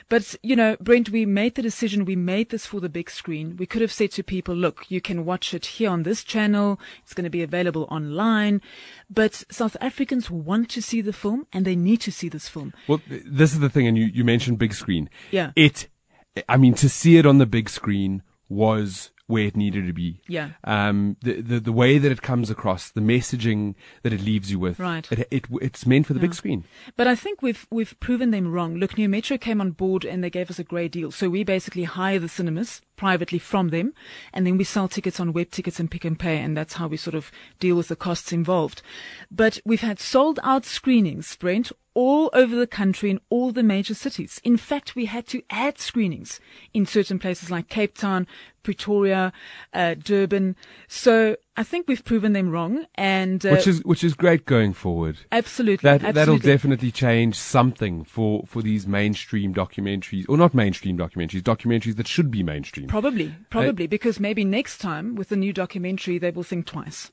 But, 0.07 0.35
you 0.43 0.55
know, 0.55 0.77
Brent, 0.79 1.09
we 1.09 1.25
made 1.25 1.55
the 1.55 1.61
decision, 1.61 2.05
we 2.05 2.15
made 2.15 2.49
this 2.49 2.65
for 2.65 2.79
the 2.79 2.89
big 2.89 3.09
screen. 3.09 3.57
We 3.57 3.65
could 3.65 3.81
have 3.81 3.91
said 3.91 4.11
to 4.11 4.23
people, 4.23 4.53
look, 4.53 4.85
you 4.89 5.01
can 5.01 5.25
watch 5.25 5.53
it 5.53 5.65
here 5.65 5.89
on 5.89 6.03
this 6.03 6.23
channel. 6.23 6.79
It's 7.03 7.13
going 7.13 7.23
to 7.23 7.29
be 7.29 7.41
available 7.41 7.87
online. 7.89 8.61
But 9.09 9.43
South 9.49 9.75
Africans 9.81 10.29
want 10.29 10.69
to 10.69 10.81
see 10.81 11.01
the 11.01 11.13
film 11.13 11.47
and 11.51 11.65
they 11.65 11.75
need 11.75 12.01
to 12.01 12.11
see 12.11 12.29
this 12.29 12.47
film. 12.47 12.73
Well, 12.87 13.01
this 13.07 13.53
is 13.53 13.59
the 13.59 13.69
thing. 13.69 13.87
And 13.87 13.97
you, 13.97 14.05
you 14.05 14.23
mentioned 14.23 14.59
big 14.59 14.73
screen. 14.73 15.09
Yeah. 15.31 15.51
It, 15.55 15.87
I 16.47 16.57
mean, 16.57 16.75
to 16.75 16.89
see 16.89 17.17
it 17.17 17.25
on 17.25 17.39
the 17.39 17.47
big 17.47 17.69
screen 17.69 18.21
was 18.47 19.11
where 19.27 19.45
it 19.45 19.55
needed 19.55 19.87
to 19.87 19.93
be. 19.93 20.21
Yeah. 20.27 20.51
Um, 20.63 21.17
the, 21.21 21.41
the, 21.41 21.59
the 21.59 21.71
way 21.71 21.97
that 21.97 22.11
it 22.11 22.21
comes 22.21 22.49
across, 22.49 22.91
the 22.91 23.01
messaging 23.01 23.75
that 24.03 24.13
it 24.13 24.21
leaves 24.21 24.51
you 24.51 24.59
with. 24.59 24.79
Right. 24.79 25.11
It, 25.11 25.27
it 25.31 25.45
it's 25.61 25.85
meant 25.85 26.05
for 26.05 26.13
the 26.13 26.19
yeah. 26.19 26.27
big 26.27 26.35
screen. 26.35 26.63
But 26.95 27.07
I 27.07 27.15
think 27.15 27.41
we've, 27.41 27.65
we've 27.71 27.99
proven 27.99 28.31
them 28.31 28.51
wrong. 28.51 28.75
Look, 28.75 28.97
Nu 28.97 29.09
Metro 29.09 29.37
came 29.37 29.61
on 29.61 29.71
board 29.71 30.05
and 30.05 30.23
they 30.23 30.29
gave 30.29 30.49
us 30.49 30.59
a 30.59 30.63
great 30.63 30.91
deal. 30.91 31.11
So 31.11 31.29
we 31.29 31.43
basically 31.43 31.83
hire 31.83 32.19
the 32.19 32.29
cinemas 32.29 32.81
privately 32.95 33.39
from 33.39 33.69
them 33.69 33.93
and 34.33 34.45
then 34.45 34.57
we 34.57 34.63
sell 34.63 34.87
tickets 34.87 35.19
on 35.19 35.33
Webtickets 35.33 35.79
and 35.79 35.89
Pick 35.89 36.05
n 36.05 36.15
Pay 36.15 36.37
and 36.37 36.55
that's 36.55 36.75
how 36.75 36.87
we 36.87 36.97
sort 36.97 37.15
of 37.15 37.31
deal 37.59 37.75
with 37.75 37.87
the 37.87 37.95
costs 37.95 38.31
involved. 38.31 38.81
But 39.31 39.59
we've 39.65 39.81
had 39.81 39.99
sold 39.99 40.39
out 40.43 40.65
screenings, 40.65 41.35
Brent, 41.35 41.71
all 41.93 42.29
over 42.33 42.55
the 42.55 42.67
country 42.67 43.09
in 43.09 43.21
all 43.29 43.51
the 43.51 43.63
major 43.63 43.93
cities. 43.93 44.39
In 44.43 44.57
fact, 44.57 44.95
we 44.95 45.05
had 45.05 45.25
to 45.27 45.41
add 45.49 45.79
screenings 45.79 46.39
in 46.73 46.85
certain 46.85 47.17
places 47.17 47.49
like 47.49 47.69
Cape 47.69 47.97
Town, 47.97 48.27
Pretoria, 48.63 49.31
uh, 49.73 49.95
Durban. 49.95 50.55
So 50.87 51.37
I 51.57 51.63
think 51.63 51.87
we've 51.87 52.03
proven 52.03 52.33
them 52.33 52.49
wrong, 52.49 52.85
and 52.95 53.45
uh, 53.45 53.51
which 53.51 53.67
is 53.67 53.83
which 53.85 54.03
is 54.03 54.13
great 54.13 54.45
going 54.45 54.73
forward. 54.73 55.19
Absolutely, 55.31 55.87
that 55.87 56.03
absolutely. 56.03 56.11
that'll 56.13 56.37
definitely 56.37 56.91
change 56.91 57.35
something 57.35 58.03
for 58.03 58.43
for 58.45 58.61
these 58.61 58.85
mainstream 58.85 59.53
documentaries, 59.53 60.25
or 60.27 60.37
not 60.37 60.53
mainstream 60.53 60.97
documentaries, 60.97 61.41
documentaries 61.41 61.95
that 61.95 62.07
should 62.07 62.29
be 62.29 62.43
mainstream. 62.43 62.87
Probably, 62.87 63.33
probably, 63.49 63.85
uh, 63.85 63.87
because 63.87 64.19
maybe 64.19 64.43
next 64.43 64.79
time 64.79 65.15
with 65.15 65.29
the 65.29 65.37
new 65.37 65.53
documentary 65.53 66.17
they 66.17 66.31
will 66.31 66.43
think 66.43 66.65
twice. 66.65 67.11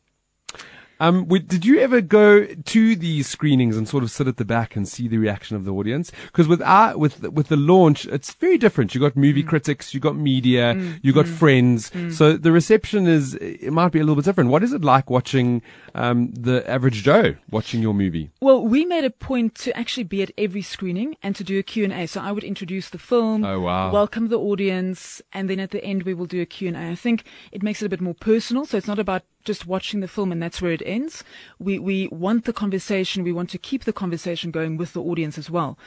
Um, 1.03 1.27
did 1.27 1.65
you 1.65 1.81
ever 1.81 2.01
go 2.01 2.47
to 2.47 2.95
these 2.95 3.27
screenings 3.27 3.77
and 3.77 3.89
sort 3.89 4.05
of 4.05 4.11
sit 4.13 4.29
at 4.29 4.37
the 4.37 4.45
back 4.45 4.77
and 4.77 4.87
see 4.87 5.09
the 5.09 5.19
reaction 5.19 5.57
of 5.57 5.65
the 5.65 5.73
audience? 5.73 6.13
Because 6.27 6.47
with 6.47 6.63
our, 6.63 6.97
with 6.97 7.29
with 7.29 7.49
the 7.49 7.57
launch, 7.57 8.07
it's 8.07 8.33
very 8.35 8.57
different. 8.57 8.95
You 8.95 9.01
got 9.01 9.17
movie 9.17 9.43
mm. 9.43 9.49
critics, 9.49 9.93
you 9.93 9.99
got 9.99 10.15
media, 10.15 10.75
mm. 10.75 11.01
you 11.03 11.13
got 11.13 11.27
mm. 11.27 11.35
friends. 11.35 11.91
Mm. 11.91 12.13
So 12.13 12.37
the 12.37 12.53
reception 12.53 13.09
is 13.09 13.35
it 13.35 13.73
might 13.73 13.91
be 13.91 13.99
a 13.99 14.03
little 14.03 14.15
bit 14.15 14.25
different. 14.25 14.51
What 14.51 14.63
is 14.63 14.73
it 14.73 14.85
like 14.85 15.11
watching 15.11 15.61
um, 15.97 16.31
the 16.35 16.63
average 16.71 17.03
Joe 17.03 17.35
watching 17.51 17.83
your 17.83 17.95
movie? 17.95 18.31
Well, 18.41 18.65
we 18.65 18.85
made 18.85 19.05
a 19.05 19.11
point 19.11 19.57
to 19.57 19.77
actually 19.77 20.05
be 20.05 20.23
at 20.23 20.31
every 20.39 20.63
screening 20.63 21.17
and 21.21 21.35
to 21.35 21.43
do 21.43 21.59
a 21.59 21.65
Q 21.65 21.83
and 21.83 21.93
A. 21.93 22.07
So 22.07 22.21
I 22.21 22.31
would 22.31 22.45
introduce 22.45 22.91
the 22.91 22.99
film, 22.99 23.45
oh, 23.45 23.59
wow. 23.59 23.91
welcome 23.91 24.29
the 24.29 24.39
audience, 24.39 25.21
and 25.33 25.51
then 25.51 25.59
at 25.59 25.73
the 25.73 25.85
end 25.85 26.05
we 26.05 26.15
will 26.15 26.27
do 26.27 26.41
a 26.41 26.47
Q 26.47 26.69
and 26.69 26.77
A. 26.77 26.93
I 26.93 26.95
think 26.95 27.25
it 27.51 27.61
makes 27.61 27.83
it 27.83 27.87
a 27.87 27.89
bit 27.89 28.01
more 28.01 28.15
personal. 28.15 28.67
So 28.67 28.77
it's 28.77 28.87
not 28.87 29.01
about 29.01 29.25
just 29.45 29.67
watching 29.67 30.01
the 30.01 30.09
film 30.09 30.33
and 30.33 30.43
that's 30.43 30.63
where 30.63 30.73
it 30.73 30.83
ends. 30.85 31.25
We, 31.59 31.79
we 31.79 32.09
want 32.09 32.45
the 32.45 32.53
conversation. 32.53 33.25
We 33.25 33.33
want 33.33 33.51
to 33.51 33.59
keep 33.59 33.85
the 33.85 33.93
conversation 33.93 34.51
going 34.51 34.77
with 34.77 34.93
the 34.93 35.03
audience 35.03 35.39
as 35.39 35.51
well. 35.51 35.79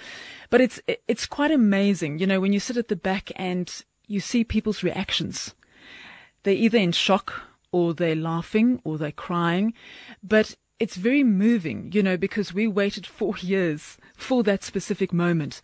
But 0.50 0.62
it's, 0.62 0.80
it's 1.08 1.26
quite 1.26 1.52
amazing. 1.52 2.20
You 2.20 2.28
know, 2.28 2.40
when 2.40 2.54
you 2.54 2.60
sit 2.60 2.78
at 2.78 2.88
the 2.88 2.96
back 2.96 3.32
and 3.36 3.72
you 4.08 4.20
see 4.20 4.44
people's 4.44 4.84
reactions, 4.84 5.56
they're 6.44 6.54
either 6.54 6.78
in 6.78 6.92
shock 6.92 7.42
or 7.72 7.94
they're 7.94 8.16
laughing 8.16 8.80
or 8.84 8.98
they're 8.98 9.12
crying, 9.12 9.74
but 10.24 10.56
it's 10.80 10.96
very 10.96 11.24
moving, 11.24 11.92
you 11.94 12.04
know, 12.04 12.18
because 12.18 12.54
we 12.54 12.68
waited 12.68 13.06
four 13.20 13.38
years 13.38 13.98
for 14.16 14.44
that 14.44 14.64
specific 14.64 15.14
moment. 15.14 15.62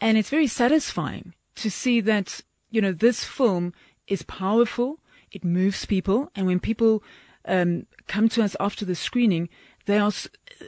And 0.00 0.18
it's 0.18 0.30
very 0.30 0.46
satisfying 0.46 1.34
to 1.56 1.70
see 1.70 2.00
that, 2.02 2.40
you 2.70 2.80
know, 2.80 2.92
this 2.92 3.24
film 3.24 3.72
is 4.06 4.22
powerful. 4.22 5.00
It 5.30 5.44
moves 5.44 5.84
people. 5.84 6.30
And 6.34 6.46
when 6.46 6.60
people 6.60 7.02
um, 7.46 7.86
come 8.06 8.28
to 8.30 8.42
us 8.42 8.56
after 8.60 8.84
the 8.84 8.94
screening, 8.94 9.48
they 9.86 9.98
are, 9.98 10.12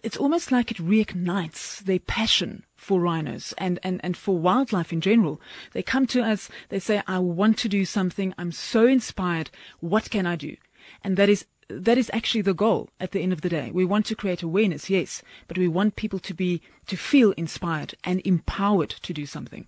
it's 0.03 0.17
almost 0.17 0.53
like 0.53 0.71
it 0.71 0.77
reignites 0.77 1.79
their 1.81 1.99
passion 1.99 2.65
for 2.77 3.01
rhinos 3.01 3.55
and, 3.57 3.79
and, 3.83 4.01
and 4.05 4.17
for 4.17 4.39
wildlife 4.39 4.93
in 4.93 5.01
general. 5.01 5.41
They 5.73 5.83
come 5.83 6.07
to 6.09 6.23
us, 6.23 6.49
they 6.69 6.79
say, 6.79 7.03
I 7.07 7.19
want 7.19 7.59
to 7.59 7.69
do 7.69 7.85
something. 7.85 8.35
I'm 8.37 8.53
so 8.53 8.87
inspired. 8.87 9.51
What 9.81 10.11
can 10.11 10.27
I 10.27 10.37
do? 10.37 10.57
And 11.03 11.17
that 11.17 11.29
is 11.29 11.47
that 11.69 11.99
is 11.99 12.11
actually 12.13 12.43
the 12.43 12.55
goal 12.55 12.91
at 13.01 13.11
the 13.11 13.21
end 13.21 13.33
of 13.33 13.41
the 13.41 13.49
day. 13.49 13.73
We 13.73 13.85
want 13.85 14.07
to 14.07 14.15
create 14.15 14.43
awareness, 14.43 14.89
yes, 14.89 15.23
but 15.49 15.59
we 15.59 15.67
want 15.67 15.97
people 15.97 16.21
to 16.21 16.33
be 16.33 16.63
to 16.87 16.97
feel 16.97 17.33
inspired 17.33 17.95
and 18.05 18.23
empowered 18.25 18.91
to 18.91 19.13
do 19.13 19.27
something. 19.27 19.67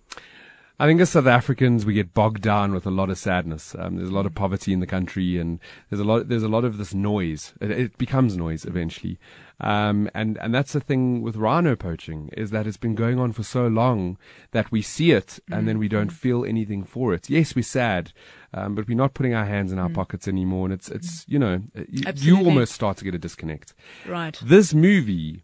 I 0.81 0.87
think 0.87 1.01
as 1.01 1.09
South 1.09 1.27
Africans, 1.27 1.85
we 1.85 1.93
get 1.93 2.13
bogged 2.13 2.41
down 2.41 2.73
with 2.73 2.85
a 2.85 2.91
lot 2.91 3.09
of 3.09 3.17
sadness. 3.17 3.75
Um, 3.77 3.97
there's 3.97 4.07
a 4.07 4.13
lot 4.13 4.25
of 4.25 4.33
poverty 4.33 4.71
in 4.71 4.79
the 4.79 4.87
country, 4.87 5.37
and 5.37 5.59
there's 5.89 5.99
a 5.99 6.05
lot. 6.05 6.29
There's 6.29 6.43
a 6.43 6.47
lot 6.47 6.63
of 6.63 6.77
this 6.77 6.93
noise. 6.93 7.53
It, 7.59 7.71
it 7.71 7.97
becomes 7.97 8.37
noise 8.37 8.63
eventually, 8.63 9.19
um, 9.59 10.09
and 10.13 10.37
and 10.37 10.55
that's 10.55 10.71
the 10.71 10.79
thing 10.79 11.21
with 11.21 11.35
rhino 11.35 11.75
poaching 11.75 12.29
is 12.31 12.51
that 12.51 12.65
it's 12.65 12.77
been 12.77 12.95
going 12.95 13.19
on 13.19 13.33
for 13.33 13.43
so 13.43 13.67
long 13.67 14.17
that 14.51 14.71
we 14.71 14.81
see 14.81 15.11
it 15.11 15.39
and 15.51 15.63
mm. 15.63 15.65
then 15.65 15.79
we 15.79 15.89
don't 15.89 16.11
mm. 16.11 16.15
feel 16.15 16.45
anything 16.45 16.83
for 16.83 17.13
it. 17.13 17.29
Yes, 17.29 17.55
we're 17.55 17.63
sad, 17.63 18.13
um, 18.53 18.73
but 18.73 18.87
we're 18.87 18.95
not 18.95 19.13
putting 19.13 19.33
our 19.33 19.45
hands 19.45 19.73
in 19.73 19.79
our 19.79 19.89
mm. 19.89 19.95
pockets 19.95 20.29
anymore, 20.29 20.67
and 20.67 20.73
it's 20.73 20.87
it's 20.89 21.25
you 21.27 21.39
know 21.39 21.61
you, 21.89 22.03
you 22.15 22.37
almost 22.37 22.71
start 22.71 22.95
to 22.97 23.03
get 23.03 23.13
a 23.13 23.19
disconnect. 23.19 23.73
Right. 24.07 24.39
This 24.41 24.73
movie, 24.73 25.43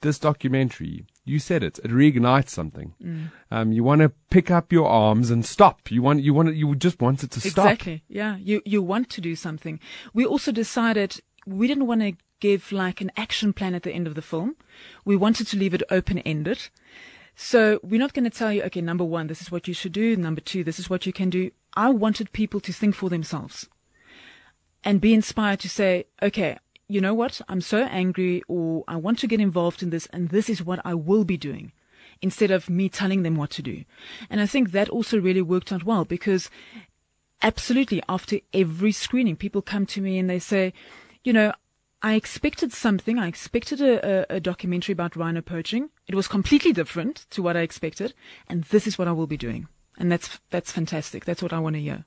this 0.00 0.18
documentary 0.18 1.04
you 1.30 1.38
said 1.38 1.62
it. 1.62 1.78
It 1.78 1.90
reignites 1.90 2.50
something. 2.50 2.94
Mm. 3.02 3.30
Um, 3.50 3.72
you 3.72 3.84
want 3.84 4.00
to 4.00 4.12
pick 4.30 4.50
up 4.50 4.72
your 4.72 4.88
arms 4.88 5.30
and 5.30 5.46
stop. 5.46 5.90
You 5.90 6.02
want, 6.02 6.22
you 6.22 6.34
want, 6.34 6.54
you 6.54 6.74
just 6.74 7.00
want 7.00 7.22
it 7.22 7.30
to 7.30 7.40
stop. 7.40 7.66
Exactly. 7.66 8.02
Yeah. 8.08 8.36
You, 8.36 8.60
you 8.64 8.82
want 8.82 9.08
to 9.10 9.20
do 9.20 9.36
something. 9.36 9.78
We 10.12 10.26
also 10.26 10.50
decided 10.50 11.20
we 11.46 11.68
didn't 11.68 11.86
want 11.86 12.00
to 12.00 12.12
give 12.40 12.72
like 12.72 13.00
an 13.00 13.12
action 13.16 13.52
plan 13.52 13.74
at 13.74 13.84
the 13.84 13.92
end 13.92 14.06
of 14.06 14.14
the 14.14 14.22
film. 14.22 14.56
We 15.04 15.16
wanted 15.16 15.46
to 15.48 15.56
leave 15.56 15.74
it 15.74 15.82
open 15.90 16.18
ended. 16.18 16.68
So 17.36 17.80
we're 17.82 18.00
not 18.00 18.12
going 18.12 18.28
to 18.28 18.36
tell 18.36 18.52
you, 18.52 18.62
okay, 18.64 18.80
number 18.80 19.04
one, 19.04 19.28
this 19.28 19.40
is 19.40 19.50
what 19.50 19.68
you 19.68 19.72
should 19.72 19.92
do. 19.92 20.16
Number 20.16 20.40
two, 20.40 20.64
this 20.64 20.78
is 20.78 20.90
what 20.90 21.06
you 21.06 21.12
can 21.12 21.30
do. 21.30 21.50
I 21.74 21.90
wanted 21.90 22.32
people 22.32 22.60
to 22.60 22.72
think 22.72 22.94
for 22.94 23.08
themselves 23.08 23.68
and 24.82 25.00
be 25.00 25.14
inspired 25.14 25.60
to 25.60 25.68
say, 25.68 26.06
okay, 26.22 26.58
you 26.90 27.00
know 27.00 27.14
what, 27.14 27.40
I'm 27.48 27.60
so 27.60 27.84
angry 27.84 28.42
or 28.48 28.82
I 28.88 28.96
want 28.96 29.20
to 29.20 29.28
get 29.28 29.40
involved 29.40 29.80
in 29.80 29.90
this 29.90 30.06
and 30.06 30.30
this 30.30 30.50
is 30.50 30.64
what 30.64 30.80
I 30.84 30.94
will 30.94 31.24
be 31.24 31.36
doing 31.36 31.70
instead 32.20 32.50
of 32.50 32.68
me 32.68 32.88
telling 32.88 33.22
them 33.22 33.36
what 33.36 33.50
to 33.50 33.62
do. 33.62 33.84
And 34.28 34.40
I 34.40 34.46
think 34.46 34.72
that 34.72 34.88
also 34.88 35.20
really 35.20 35.40
worked 35.40 35.70
out 35.70 35.84
well 35.84 36.04
because 36.04 36.50
absolutely 37.42 38.02
after 38.08 38.40
every 38.52 38.90
screening, 38.90 39.36
people 39.36 39.62
come 39.62 39.86
to 39.86 40.00
me 40.00 40.18
and 40.18 40.28
they 40.28 40.40
say, 40.40 40.72
you 41.22 41.32
know, 41.32 41.52
I 42.02 42.14
expected 42.14 42.72
something. 42.72 43.18
I 43.18 43.28
expected 43.28 43.80
a, 43.80 44.32
a, 44.32 44.36
a, 44.36 44.40
documentary 44.40 44.94
about 44.94 45.16
rhino 45.16 45.42
poaching. 45.42 45.90
It 46.08 46.14
was 46.14 46.26
completely 46.26 46.72
different 46.72 47.26
to 47.30 47.42
what 47.42 47.56
I 47.56 47.60
expected. 47.60 48.14
And 48.48 48.64
this 48.64 48.86
is 48.86 48.98
what 48.98 49.06
I 49.06 49.12
will 49.12 49.26
be 49.28 49.36
doing 49.36 49.68
and 50.00 50.10
that's 50.10 50.40
that's 50.50 50.72
fantastic. 50.72 51.24
That's 51.24 51.42
what 51.42 51.52
I 51.52 51.58
want 51.58 51.76
to 51.76 51.80
hear. 51.80 52.04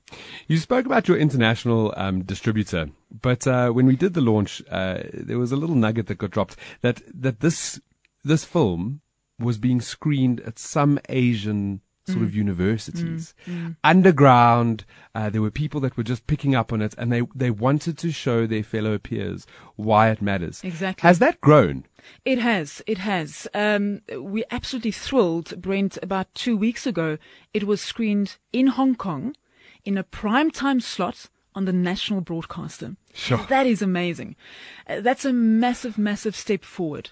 You 0.48 0.58
spoke 0.58 0.84
about 0.84 1.08
your 1.08 1.16
international 1.16 1.94
um, 1.96 2.22
distributor, 2.22 2.90
but 3.22 3.46
uh, 3.46 3.70
when 3.70 3.86
we 3.86 3.96
did 3.96 4.14
the 4.14 4.20
launch, 4.20 4.62
uh, 4.70 5.04
there 5.12 5.38
was 5.38 5.52
a 5.52 5.56
little 5.56 5.76
nugget 5.76 6.08
that 6.08 6.18
got 6.18 6.32
dropped 6.32 6.56
that 6.82 7.00
that 7.14 7.40
this 7.40 7.80
this 8.24 8.44
film 8.44 9.00
was 9.38 9.58
being 9.58 9.80
screened 9.80 10.40
at 10.40 10.58
some 10.58 10.98
Asian 11.08 11.80
sort 12.06 12.22
of 12.22 12.34
universities. 12.34 13.34
Underground, 13.82 14.84
uh, 15.14 15.30
there 15.30 15.42
were 15.42 15.50
people 15.50 15.80
that 15.80 15.96
were 15.96 16.02
just 16.02 16.26
picking 16.26 16.54
up 16.54 16.72
on 16.72 16.82
it 16.82 16.94
and 16.98 17.12
they, 17.12 17.22
they 17.34 17.50
wanted 17.50 17.96
to 17.98 18.10
show 18.10 18.46
their 18.46 18.62
fellow 18.62 18.98
peers 18.98 19.46
why 19.76 20.10
it 20.10 20.20
matters. 20.20 20.62
Exactly. 20.62 21.06
Has 21.06 21.18
that 21.18 21.40
grown? 21.40 21.84
It 22.24 22.38
has. 22.38 22.82
It 22.86 22.98
has. 22.98 23.48
Um, 23.54 24.02
we're 24.10 24.44
absolutely 24.50 24.90
thrilled, 24.92 25.60
Brent. 25.60 25.98
About 26.02 26.34
two 26.34 26.56
weeks 26.56 26.86
ago, 26.86 27.18
it 27.52 27.64
was 27.64 27.80
screened 27.80 28.36
in 28.52 28.68
Hong 28.68 28.94
Kong 28.94 29.34
in 29.84 29.96
a 29.96 30.04
prime 30.04 30.50
time 30.50 30.80
slot 30.80 31.28
on 31.54 31.64
the 31.64 31.72
national 31.72 32.20
broadcaster. 32.20 32.96
Sure. 33.12 33.46
That 33.48 33.66
is 33.66 33.80
amazing. 33.80 34.36
Uh, 34.88 35.00
that's 35.00 35.24
a 35.24 35.32
massive, 35.32 35.96
massive 35.96 36.34
step 36.34 36.64
forward. 36.64 37.10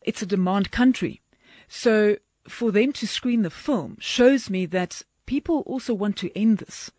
It's 0.00 0.22
a 0.22 0.26
demand 0.26 0.70
country. 0.70 1.20
So 1.68 2.16
for 2.48 2.70
them 2.70 2.92
to 2.92 3.06
screen 3.06 3.42
the 3.42 3.50
film 3.50 3.96
shows 4.00 4.50
me 4.50 4.66
that 4.66 5.02
people 5.26 5.62
also 5.66 5.94
want 5.94 6.16
to 6.18 6.36
end 6.36 6.58
this. 6.58 6.90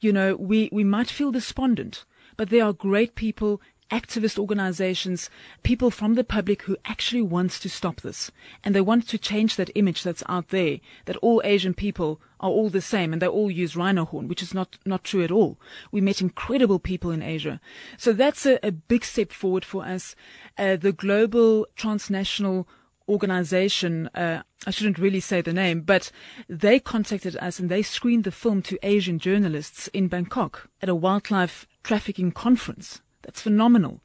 You 0.00 0.12
know, 0.12 0.36
we, 0.36 0.68
we 0.72 0.84
might 0.84 1.10
feel 1.10 1.30
despondent, 1.30 2.04
but 2.36 2.50
there 2.50 2.64
are 2.64 2.72
great 2.72 3.14
people, 3.14 3.60
activist 3.90 4.38
organizations, 4.38 5.28
people 5.62 5.90
from 5.90 6.14
the 6.14 6.24
public 6.24 6.62
who 6.62 6.76
actually 6.86 7.22
wants 7.22 7.60
to 7.60 7.68
stop 7.68 8.00
this. 8.00 8.30
And 8.64 8.74
they 8.74 8.80
want 8.80 9.08
to 9.08 9.18
change 9.18 9.56
that 9.56 9.70
image 9.74 10.02
that's 10.02 10.22
out 10.28 10.48
there, 10.48 10.78
that 11.04 11.16
all 11.18 11.42
Asian 11.44 11.74
people 11.74 12.20
are 12.40 12.50
all 12.50 12.70
the 12.70 12.80
same 12.80 13.12
and 13.12 13.20
they 13.20 13.26
all 13.26 13.50
use 13.50 13.76
rhino 13.76 14.06
horn, 14.06 14.26
which 14.26 14.42
is 14.42 14.54
not, 14.54 14.78
not 14.86 15.04
true 15.04 15.22
at 15.22 15.30
all. 15.30 15.58
We 15.92 16.00
met 16.00 16.22
incredible 16.22 16.78
people 16.78 17.10
in 17.10 17.22
Asia. 17.22 17.60
So 17.98 18.12
that's 18.12 18.46
a, 18.46 18.58
a 18.66 18.72
big 18.72 19.04
step 19.04 19.32
forward 19.32 19.64
for 19.64 19.84
us. 19.84 20.16
Uh, 20.56 20.76
the 20.76 20.92
global 20.92 21.66
transnational 21.76 22.66
organization, 23.10 24.08
uh, 24.14 24.42
I 24.66 24.70
shouldn't 24.70 24.98
really 24.98 25.20
say 25.20 25.40
the 25.40 25.52
name, 25.52 25.82
but 25.82 26.10
they 26.48 26.78
contacted 26.78 27.36
us 27.36 27.58
and 27.58 27.68
they 27.68 27.82
screened 27.82 28.24
the 28.24 28.30
film 28.30 28.62
to 28.62 28.78
Asian 28.82 29.18
journalists 29.18 29.88
in 29.88 30.08
Bangkok 30.08 30.68
at 30.80 30.88
a 30.88 30.94
wildlife 30.94 31.66
trafficking 31.82 32.32
conference. 32.32 33.00
That's 33.22 33.42
phenomenal. 33.42 34.00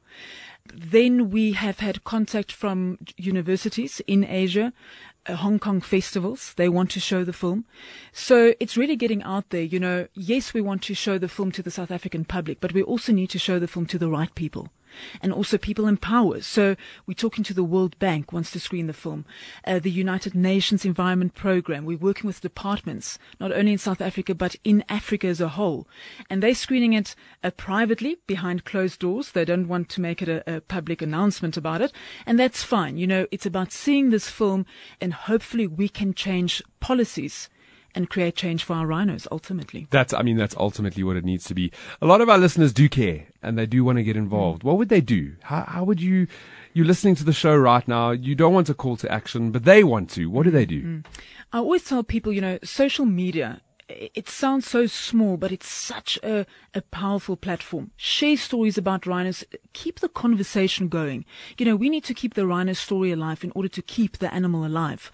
Then 0.74 1.30
we 1.30 1.52
have 1.52 1.78
had 1.78 2.04
contact 2.04 2.50
from 2.50 2.98
universities 3.16 4.00
in 4.06 4.24
Asia, 4.24 4.72
uh, 5.26 5.36
Hong 5.36 5.58
Kong 5.58 5.80
festivals. 5.80 6.54
They 6.56 6.68
want 6.68 6.90
to 6.92 7.00
show 7.00 7.22
the 7.22 7.32
film. 7.32 7.64
So 8.12 8.54
it's 8.58 8.76
really 8.76 8.96
getting 8.96 9.22
out 9.22 9.50
there. 9.50 9.62
You 9.62 9.78
know, 9.78 10.08
yes, 10.14 10.52
we 10.52 10.60
want 10.60 10.82
to 10.82 10.94
show 10.94 11.18
the 11.18 11.28
film 11.28 11.52
to 11.52 11.62
the 11.62 11.70
South 11.70 11.92
African 11.92 12.24
public, 12.24 12.60
but 12.60 12.72
we 12.72 12.82
also 12.82 13.12
need 13.12 13.30
to 13.30 13.38
show 13.38 13.58
the 13.60 13.68
film 13.68 13.86
to 13.86 13.98
the 13.98 14.08
right 14.08 14.34
people 14.34 14.68
and 15.22 15.32
also 15.32 15.58
people 15.58 15.86
in 15.86 15.96
power. 15.96 16.40
So 16.40 16.76
we're 17.06 17.14
talking 17.14 17.44
to 17.44 17.54
the 17.54 17.64
World 17.64 17.98
Bank 17.98 18.32
wants 18.32 18.50
to 18.52 18.60
screen 18.60 18.86
the 18.86 18.92
film, 18.92 19.24
uh, 19.66 19.78
the 19.78 19.90
United 19.90 20.34
Nations 20.34 20.84
Environment 20.84 21.34
Program. 21.34 21.84
We're 21.84 21.98
working 21.98 22.26
with 22.26 22.40
departments, 22.40 23.18
not 23.40 23.52
only 23.52 23.72
in 23.72 23.78
South 23.78 24.00
Africa, 24.00 24.34
but 24.34 24.56
in 24.64 24.84
Africa 24.88 25.26
as 25.26 25.40
a 25.40 25.48
whole. 25.48 25.86
And 26.30 26.42
they're 26.42 26.54
screening 26.54 26.92
it 26.92 27.14
uh, 27.42 27.50
privately 27.50 28.18
behind 28.26 28.64
closed 28.64 29.00
doors. 29.00 29.32
They 29.32 29.44
don't 29.44 29.68
want 29.68 29.88
to 29.90 30.00
make 30.00 30.22
it 30.22 30.28
a, 30.28 30.56
a 30.56 30.60
public 30.60 31.02
announcement 31.02 31.56
about 31.56 31.80
it. 31.80 31.92
And 32.24 32.38
that's 32.38 32.62
fine. 32.62 32.96
You 32.96 33.06
know, 33.06 33.26
it's 33.30 33.46
about 33.46 33.72
seeing 33.72 34.10
this 34.10 34.28
film 34.28 34.66
and 35.00 35.12
hopefully 35.12 35.66
we 35.66 35.88
can 35.88 36.14
change 36.14 36.62
policies 36.80 37.48
and 37.96 38.08
create 38.08 38.36
change 38.36 38.62
for 38.62 38.74
our 38.74 38.86
rhinos 38.86 39.26
ultimately. 39.32 39.88
That's, 39.90 40.12
I 40.12 40.22
mean, 40.22 40.36
that's 40.36 40.54
ultimately 40.56 41.02
what 41.02 41.16
it 41.16 41.24
needs 41.24 41.44
to 41.46 41.54
be. 41.54 41.72
A 42.00 42.06
lot 42.06 42.20
of 42.20 42.28
our 42.28 42.38
listeners 42.38 42.72
do 42.72 42.88
care 42.88 43.26
and 43.42 43.58
they 43.58 43.66
do 43.66 43.82
want 43.82 43.98
to 43.98 44.04
get 44.04 44.16
involved. 44.16 44.62
What 44.62 44.78
would 44.78 44.90
they 44.90 45.00
do? 45.00 45.34
How, 45.42 45.64
how 45.66 45.84
would 45.84 46.00
you, 46.00 46.28
you're 46.74 46.86
listening 46.86 47.14
to 47.16 47.24
the 47.24 47.32
show 47.32 47.56
right 47.56 47.86
now. 47.88 48.10
You 48.10 48.34
don't 48.34 48.54
want 48.54 48.68
a 48.68 48.74
call 48.74 48.96
to 48.98 49.10
action, 49.10 49.50
but 49.50 49.64
they 49.64 49.82
want 49.82 50.10
to. 50.10 50.26
What 50.26 50.44
do 50.44 50.50
they 50.50 50.66
do? 50.66 51.02
I 51.52 51.58
always 51.58 51.84
tell 51.84 52.04
people, 52.04 52.32
you 52.32 52.40
know, 52.40 52.58
social 52.62 53.06
media 53.06 53.62
it 53.88 54.28
sounds 54.28 54.68
so 54.68 54.86
small, 54.86 55.36
but 55.36 55.52
it's 55.52 55.68
such 55.68 56.18
a, 56.22 56.44
a 56.74 56.82
powerful 56.82 57.36
platform. 57.36 57.92
Share 57.96 58.36
stories 58.36 58.76
about 58.76 59.06
rhinos. 59.06 59.44
Keep 59.74 60.00
the 60.00 60.08
conversation 60.08 60.88
going. 60.88 61.24
You 61.56 61.66
know, 61.66 61.76
we 61.76 61.88
need 61.88 62.04
to 62.04 62.14
keep 62.14 62.34
the 62.34 62.46
rhino 62.46 62.72
story 62.72 63.12
alive 63.12 63.44
in 63.44 63.52
order 63.54 63.68
to 63.68 63.82
keep 63.82 64.18
the 64.18 64.32
animal 64.34 64.66
alive. 64.66 65.12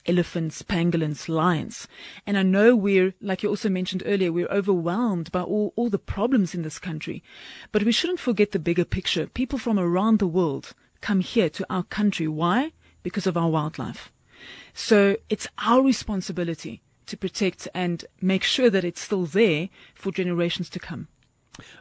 elephants, 0.06 0.62
pangolins, 0.62 1.28
lions. 1.28 1.88
And 2.26 2.36
I 2.36 2.42
know 2.42 2.74
we're, 2.74 3.14
like 3.20 3.42
you 3.42 3.48
also 3.48 3.68
mentioned 3.68 4.02
earlier, 4.06 4.32
we're 4.32 4.48
overwhelmed 4.48 5.30
by 5.32 5.42
all, 5.42 5.72
all 5.76 5.90
the 5.90 5.98
problems 5.98 6.54
in 6.54 6.62
this 6.62 6.78
country. 6.78 7.22
But 7.70 7.84
we 7.84 7.92
shouldn't 7.92 8.20
forget 8.20 8.52
the 8.52 8.58
bigger 8.58 8.84
picture. 8.84 9.26
People 9.26 9.58
from 9.58 9.78
around 9.78 10.18
the 10.18 10.26
world 10.26 10.74
come 11.00 11.20
here 11.20 11.48
to 11.50 11.66
our 11.70 11.84
country. 11.84 12.28
Why? 12.28 12.72
Because 13.02 13.26
of 13.26 13.36
our 13.36 13.48
wildlife. 13.48 14.12
So 14.74 15.16
it's 15.28 15.48
our 15.58 15.82
responsibility 15.82 16.82
to 17.06 17.16
protect 17.16 17.68
and 17.74 18.04
make 18.20 18.44
sure 18.44 18.70
that 18.70 18.84
it's 18.84 19.00
still 19.00 19.26
there 19.26 19.68
for 19.94 20.12
generations 20.12 20.70
to 20.70 20.78
come. 20.78 21.08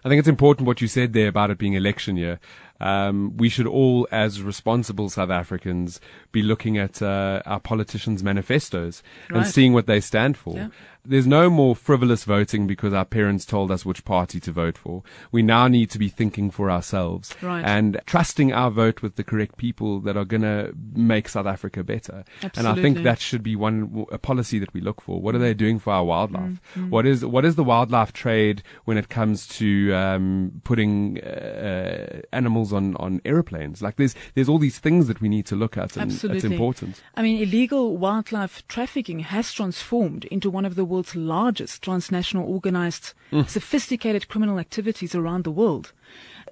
I 0.03 0.09
think 0.09 0.19
it's 0.19 0.27
important 0.27 0.67
what 0.67 0.81
you 0.81 0.87
said 0.87 1.13
there 1.13 1.29
about 1.29 1.49
it 1.49 1.57
being 1.57 1.73
election 1.73 2.17
year. 2.17 2.39
Um, 2.81 3.37
we 3.37 3.47
should 3.47 3.67
all, 3.67 4.07
as 4.11 4.41
responsible 4.41 5.09
South 5.09 5.29
Africans, 5.29 6.01
be 6.31 6.41
looking 6.41 6.77
at 6.77 7.01
uh, 7.01 7.41
our 7.45 7.59
politicians' 7.59 8.23
manifestos 8.23 9.03
and 9.29 9.45
seeing 9.45 9.73
what 9.73 9.85
they 9.85 10.01
stand 10.01 10.35
for. 10.35 10.55
Yeah. 10.55 10.67
There's 11.03 11.25
no 11.27 11.49
more 11.49 11.75
frivolous 11.75 12.23
voting 12.25 12.67
because 12.67 12.93
our 12.93 13.05
parents 13.05 13.43
told 13.45 13.71
us 13.71 13.85
which 13.85 14.05
party 14.05 14.39
to 14.41 14.51
vote 14.51 14.77
for. 14.77 15.03
We 15.31 15.41
now 15.41 15.67
need 15.67 15.89
to 15.91 15.99
be 15.99 16.09
thinking 16.09 16.51
for 16.51 16.69
ourselves 16.69 17.33
Right. 17.41 17.63
and 17.65 17.99
trusting 18.05 18.53
our 18.53 18.69
vote 18.69 19.01
with 19.01 19.15
the 19.15 19.23
correct 19.23 19.57
people 19.57 19.99
that 20.01 20.15
are 20.15 20.25
going 20.25 20.43
to 20.43 20.73
make 20.93 21.27
South 21.27 21.47
Africa 21.47 21.83
better. 21.83 22.23
And 22.55 22.67
I 22.67 22.75
think 22.75 23.03
that 23.03 23.19
should 23.19 23.41
be 23.43 23.55
one 23.55 24.05
a 24.11 24.17
policy 24.17 24.59
that 24.59 24.73
we 24.73 24.81
look 24.81 25.01
for. 25.01 25.19
What 25.21 25.33
are 25.35 25.39
they 25.39 25.53
doing 25.53 25.79
for 25.79 25.91
our 25.93 26.03
wildlife? 26.03 26.61
Mm, 26.75 26.89
What 26.89 27.05
is 27.05 27.25
what 27.25 27.45
is 27.45 27.55
the 27.55 27.63
wildlife 27.63 28.13
trade 28.13 28.61
when 28.85 28.97
it 28.97 29.09
comes 29.09 29.47
to 29.59 29.93
um, 29.93 30.61
putting 30.63 31.19
uh, 31.21 32.21
animals 32.31 32.71
on, 32.73 32.95
on 32.97 33.21
airplanes? 33.25 33.81
Like 33.81 33.95
there's 33.95 34.15
there's 34.35 34.49
all 34.49 34.59
these 34.59 34.79
things 34.79 35.07
that 35.07 35.21
we 35.21 35.29
need 35.29 35.45
to 35.47 35.55
look 35.55 35.77
at, 35.77 35.97
and 35.97 36.11
it's 36.11 36.23
Absolutely. 36.23 36.51
important. 36.53 37.01
I 37.15 37.21
mean, 37.21 37.41
illegal 37.41 37.97
wildlife 37.97 38.67
trafficking 38.67 39.19
has 39.21 39.51
transformed 39.51 40.25
into 40.25 40.49
one 40.49 40.65
of 40.65 40.75
the 40.75 40.85
world's 40.91 41.15
largest 41.15 41.81
transnational 41.81 42.47
organized, 42.47 43.13
hmm. 43.31 43.41
sophisticated 43.43 44.27
criminal 44.27 44.59
activities 44.59 45.15
around 45.15 45.43
the 45.43 45.51
world. 45.51 45.93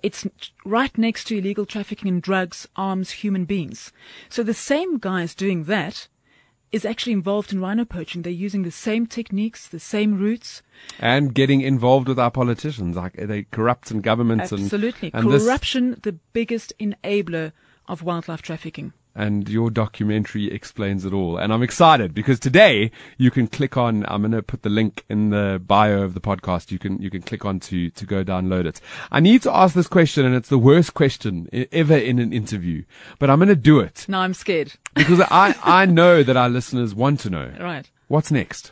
It's 0.01 0.25
right 0.65 0.97
next 0.97 1.25
to 1.25 1.37
illegal 1.37 1.65
trafficking 1.65 2.07
in 2.07 2.21
drugs, 2.21 2.67
arms, 2.75 3.11
human 3.11 3.45
beings. 3.45 3.91
So 4.29 4.43
the 4.43 4.53
same 4.53 4.97
guys 4.97 5.35
doing 5.35 5.65
that 5.65 6.07
is 6.71 6.85
actually 6.85 7.13
involved 7.13 7.51
in 7.51 7.59
rhino 7.59 7.83
poaching. 7.83 8.21
They're 8.21 8.31
using 8.31 8.63
the 8.63 8.71
same 8.71 9.07
techniques, 9.07 9.67
the 9.67 9.79
same 9.79 10.19
routes. 10.19 10.61
And 10.99 11.33
getting 11.33 11.61
involved 11.61 12.07
with 12.07 12.19
our 12.19 12.31
politicians, 12.31 12.95
like 12.95 13.13
they 13.13 13.43
corrupt 13.51 13.91
in 13.91 14.01
governments 14.01 14.53
Absolutely. 14.53 15.11
and 15.13 15.31
this- 15.31 15.43
Corruption, 15.43 15.99
the 16.03 16.13
biggest 16.33 16.73
enabler 16.79 17.51
of 17.87 18.03
wildlife 18.03 18.41
trafficking. 18.41 18.93
And 19.19 19.49
your 19.49 19.69
documentary 19.69 20.51
explains 20.51 21.03
it 21.05 21.13
all. 21.13 21.37
And 21.37 21.51
I'm 21.53 21.61
excited 21.61 22.13
because 22.13 22.39
today 22.39 22.89
you 23.17 23.29
can 23.29 23.47
click 23.47 23.75
on, 23.77 24.05
I'm 24.07 24.21
going 24.21 24.31
to 24.31 24.41
put 24.41 24.63
the 24.63 24.69
link 24.69 25.03
in 25.09 25.29
the 25.29 25.61
bio 25.65 26.01
of 26.03 26.13
the 26.13 26.21
podcast. 26.21 26.71
You 26.71 26.79
can, 26.79 27.01
you 27.01 27.09
can 27.09 27.21
click 27.21 27.43
on 27.45 27.59
to, 27.61 27.89
to 27.89 28.05
go 28.05 28.23
download 28.23 28.65
it. 28.65 28.79
I 29.11 29.19
need 29.19 29.41
to 29.43 29.55
ask 29.55 29.75
this 29.75 29.87
question 29.87 30.25
and 30.25 30.33
it's 30.35 30.49
the 30.49 30.57
worst 30.57 30.93
question 30.93 31.47
ever 31.71 31.97
in 31.97 32.17
an 32.19 32.31
interview, 32.33 32.83
but 33.19 33.29
I'm 33.29 33.39
going 33.39 33.49
to 33.49 33.55
do 33.55 33.79
it 33.79 34.05
No, 34.07 34.19
I'm 34.19 34.33
scared. 34.33 34.73
because 34.95 35.21
I, 35.29 35.53
I 35.63 35.85
know 35.99 36.23
that 36.23 36.37
our 36.37 36.49
listeners 36.49 36.95
want 36.95 37.19
to 37.21 37.29
know 37.29 37.51
Right. 37.59 37.89
what's 38.07 38.31
next. 38.31 38.71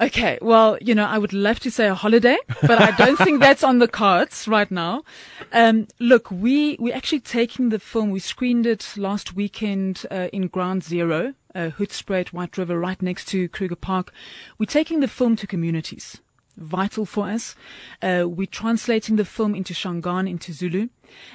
Okay, 0.00 0.38
well, 0.40 0.78
you 0.80 0.94
know, 0.94 1.04
I 1.04 1.18
would 1.18 1.34
love 1.34 1.60
to 1.60 1.70
say 1.70 1.86
a 1.86 1.94
holiday, 1.94 2.38
but 2.62 2.80
I 2.80 2.92
don't 2.92 3.18
think 3.18 3.40
that's 3.40 3.62
on 3.62 3.78
the 3.78 3.86
cards 3.86 4.48
right 4.48 4.70
now. 4.70 5.04
Um, 5.52 5.86
look, 6.00 6.30
we 6.30 6.76
we're 6.80 6.94
actually 6.94 7.20
taking 7.20 7.68
the 7.68 7.78
film. 7.78 8.10
We 8.10 8.18
screened 8.18 8.66
it 8.66 8.94
last 8.96 9.36
weekend 9.36 10.06
uh, 10.10 10.28
in 10.32 10.48
Ground 10.48 10.82
Zero, 10.82 11.34
uh, 11.54 11.70
Hoedspruit, 11.76 12.32
White 12.32 12.56
River, 12.56 12.78
right 12.78 13.00
next 13.02 13.28
to 13.28 13.48
Kruger 13.50 13.76
Park. 13.76 14.12
We're 14.58 14.66
taking 14.66 15.00
the 15.00 15.08
film 15.08 15.36
to 15.36 15.46
communities 15.46 16.20
vital 16.56 17.04
for 17.06 17.28
us. 17.28 17.54
Uh, 18.00 18.24
we're 18.26 18.46
translating 18.46 19.16
the 19.16 19.24
film 19.24 19.54
into 19.54 19.74
Shangaan, 19.74 20.28
into 20.28 20.52
Zulu, 20.52 20.88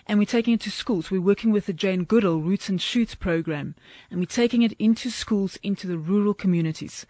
and 0.06 0.20
we're 0.20 0.26
taking 0.26 0.54
it 0.54 0.62
to 0.62 0.72
schools. 0.72 1.12
We're 1.12 1.22
working 1.22 1.52
with 1.52 1.66
the 1.66 1.74
Jane 1.74 2.04
Goodall 2.04 2.42
Roots 2.42 2.70
and 2.70 2.82
Shoots 2.82 3.16
program, 3.16 3.76
and 4.10 4.20
we're 4.20 4.26
taking 4.26 4.62
it 4.62 4.74
into 4.80 5.10
schools, 5.10 5.58
into 5.64 5.88
the 5.88 5.98
rural 5.98 6.34
communities. 6.34 7.06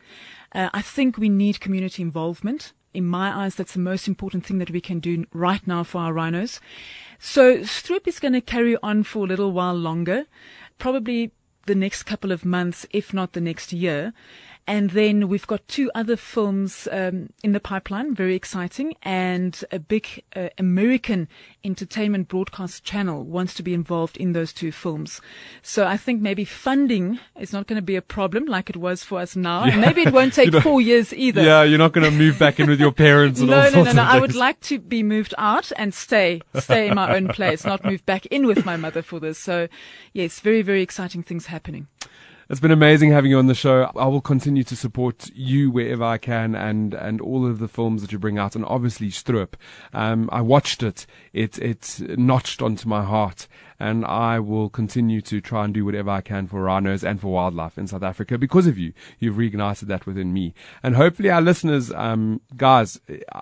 Uh, 0.53 0.69
I 0.73 0.81
think 0.81 1.17
we 1.17 1.29
need 1.29 1.59
community 1.59 2.01
involvement. 2.01 2.73
In 2.93 3.05
my 3.05 3.29
eyes, 3.29 3.55
that's 3.55 3.73
the 3.73 3.79
most 3.79 4.07
important 4.07 4.45
thing 4.45 4.57
that 4.57 4.71
we 4.71 4.81
can 4.81 4.99
do 4.99 5.25
right 5.33 5.65
now 5.67 5.83
for 5.83 5.99
our 5.99 6.13
rhinos. 6.13 6.59
So 7.19 7.59
Stroop 7.59 8.07
is 8.07 8.19
going 8.19 8.33
to 8.33 8.41
carry 8.41 8.77
on 8.81 9.03
for 9.03 9.25
a 9.25 9.27
little 9.27 9.51
while 9.51 9.75
longer, 9.75 10.25
probably 10.77 11.31
the 11.67 11.75
next 11.75 12.03
couple 12.03 12.31
of 12.31 12.45
months, 12.45 12.85
if 12.91 13.13
not 13.13 13.33
the 13.33 13.41
next 13.41 13.73
year. 13.73 14.13
And 14.67 14.89
then 14.89 15.29
we've 15.29 15.47
got 15.47 15.65
two 15.69 15.89
other 15.95 16.17
films 16.17 16.89
um, 16.91 17.29
in 17.41 17.53
the 17.53 17.59
pipeline, 17.61 18.13
very 18.13 18.35
exciting, 18.35 18.95
and 19.01 19.63
a 19.71 19.79
big 19.79 20.23
uh, 20.35 20.49
American 20.57 21.29
entertainment 21.63 22.27
broadcast 22.27 22.83
channel 22.83 23.23
wants 23.23 23.53
to 23.55 23.63
be 23.63 23.73
involved 23.73 24.17
in 24.17 24.33
those 24.33 24.51
two 24.51 24.73
films. 24.73 25.21
So 25.61 25.87
I 25.87 25.95
think 25.95 26.21
maybe 26.21 26.43
funding 26.43 27.17
is 27.39 27.53
not 27.53 27.67
going 27.67 27.77
to 27.77 27.81
be 27.81 27.95
a 27.95 28.01
problem 28.01 28.45
like 28.45 28.69
it 28.69 28.75
was 28.75 29.05
for 29.05 29.19
us 29.19 29.37
now. 29.37 29.63
Yeah. 29.63 29.71
And 29.71 29.81
maybe 29.81 30.01
it 30.01 30.11
won't 30.11 30.33
take 30.41 30.53
four 30.55 30.81
years 30.81 31.13
either. 31.13 31.41
Yeah, 31.41 31.63
you're 31.63 31.77
not 31.77 31.93
going 31.93 32.09
to 32.09 32.11
move 32.11 32.37
back 32.37 32.59
in 32.59 32.69
with 32.69 32.81
your 32.81 32.91
parents. 32.91 33.39
no, 33.39 33.69
no, 33.69 33.83
no, 33.83 33.91
no. 33.93 34.03
I 34.03 34.19
would 34.19 34.35
like 34.35 34.59
to 34.61 34.79
be 34.79 35.01
moved 35.01 35.33
out 35.37 35.71
and 35.77 35.93
stay, 35.93 36.41
stay 36.59 36.89
in 36.89 36.95
my 36.95 37.15
own 37.15 37.29
place, 37.29 37.63
not 37.63 37.85
move 37.85 38.05
back 38.05 38.25
in 38.25 38.45
with 38.45 38.65
my 38.65 38.75
mother 38.75 39.01
for 39.01 39.21
this. 39.21 39.39
So 39.39 39.69
yes, 40.11 40.41
very, 40.41 40.61
very 40.61 40.81
exciting 40.81 41.23
things 41.23 41.45
happening. 41.45 41.87
It's 42.49 42.61
been 42.61 42.71
amazing 42.71 43.11
having 43.11 43.31
you 43.31 43.39
on 43.39 43.47
the 43.47 43.53
show. 43.53 43.91
I 43.93 44.05
will 44.05 44.21
continue 44.21 44.63
to 44.63 44.75
support 44.77 45.29
you 45.35 45.69
wherever 45.69 46.05
I 46.05 46.17
can 46.17 46.55
and, 46.55 46.93
and 46.93 47.19
all 47.19 47.45
of 47.45 47.59
the 47.59 47.67
films 47.67 48.01
that 48.01 48.13
you 48.13 48.19
bring 48.19 48.37
out 48.37 48.55
and 48.55 48.63
obviously 48.63 49.09
Stroop. 49.09 49.55
Um, 49.91 50.29
I 50.31 50.39
watched 50.39 50.81
it. 50.81 51.05
It, 51.33 51.59
it 51.59 51.99
notched 52.17 52.61
onto 52.61 52.87
my 52.87 53.03
heart 53.03 53.49
and 53.81 54.05
I 54.05 54.39
will 54.39 54.69
continue 54.69 55.19
to 55.23 55.41
try 55.41 55.65
and 55.65 55.73
do 55.73 55.83
whatever 55.83 56.09
I 56.09 56.21
can 56.21 56.47
for 56.47 56.63
rhinos 56.63 57.03
and 57.03 57.19
for 57.19 57.33
wildlife 57.33 57.77
in 57.77 57.87
South 57.87 58.01
Africa 58.01 58.37
because 58.37 58.65
of 58.65 58.77
you. 58.77 58.93
You've 59.19 59.35
reignited 59.35 59.87
that 59.87 60.05
within 60.05 60.31
me. 60.31 60.53
And 60.81 60.95
hopefully 60.95 61.29
our 61.29 61.41
listeners, 61.41 61.91
um, 61.91 62.39
guys, 62.55 62.97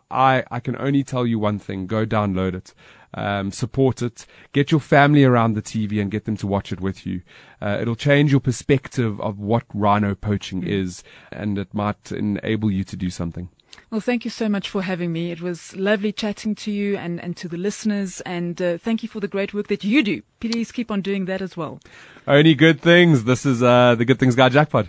I, 0.10 0.44
I 0.50 0.60
can 0.60 0.76
only 0.78 1.04
tell 1.04 1.28
you 1.28 1.38
one 1.38 1.60
thing. 1.60 1.86
Go 1.86 2.08
download 2.08 2.56
it 2.56 2.74
um, 3.16 3.52
support 3.52 4.02
it, 4.02 4.26
get 4.54 4.72
your 4.72 4.80
family 4.80 5.24
around 5.24 5.54
the 5.54 5.62
TV 5.62 6.00
and 6.00 6.12
get 6.12 6.26
them 6.26 6.38
to 6.38 6.48
watch 6.48 6.72
it 6.72 6.80
with 6.80 7.06
you. 7.08 7.22
Uh, 7.62 7.78
it'll 7.82 7.96
change 7.96 8.32
your 8.32 8.42
perspective 8.42 9.20
of 9.20 9.40
what 9.40 9.64
rhino 9.74 10.14
poaching 10.14 10.62
mm. 10.62 10.68
is, 10.68 11.04
and 11.32 11.58
it 11.58 11.74
might 11.74 12.12
enable 12.12 12.70
you 12.70 12.84
to 12.84 12.96
do 12.96 13.10
something. 13.10 13.50
Well, 13.92 14.02
thank 14.02 14.26
you 14.26 14.32
so 14.32 14.50
much 14.50 14.70
for 14.70 14.82
having 14.82 15.12
me. 15.12 15.32
It 15.32 15.42
was 15.42 15.76
lovely 15.76 16.12
chatting 16.12 16.56
to 16.56 16.72
you 16.72 16.98
and, 16.98 17.22
and 17.22 17.36
to 17.38 17.48
the 17.48 17.58
listeners. 17.58 18.22
And 18.22 18.62
uh, 18.62 18.78
thank 18.78 19.04
you 19.04 19.10
for 19.10 19.20
the 19.20 19.28
great 19.28 19.54
work 19.54 19.68
that 19.68 19.84
you 19.84 20.04
do. 20.04 20.22
Please 20.40 20.72
keep 20.72 20.92
on 20.92 21.02
doing 21.02 21.26
that 21.26 21.42
as 21.42 21.56
well. 21.56 21.80
Only 22.28 22.56
good 22.56 22.82
things. 22.82 23.26
This 23.26 23.46
is 23.46 23.62
uh, 23.62 23.96
the 23.96 24.06
Good 24.06 24.20
Things 24.20 24.36
Guy 24.36 24.50
Jackpot. 24.50 24.88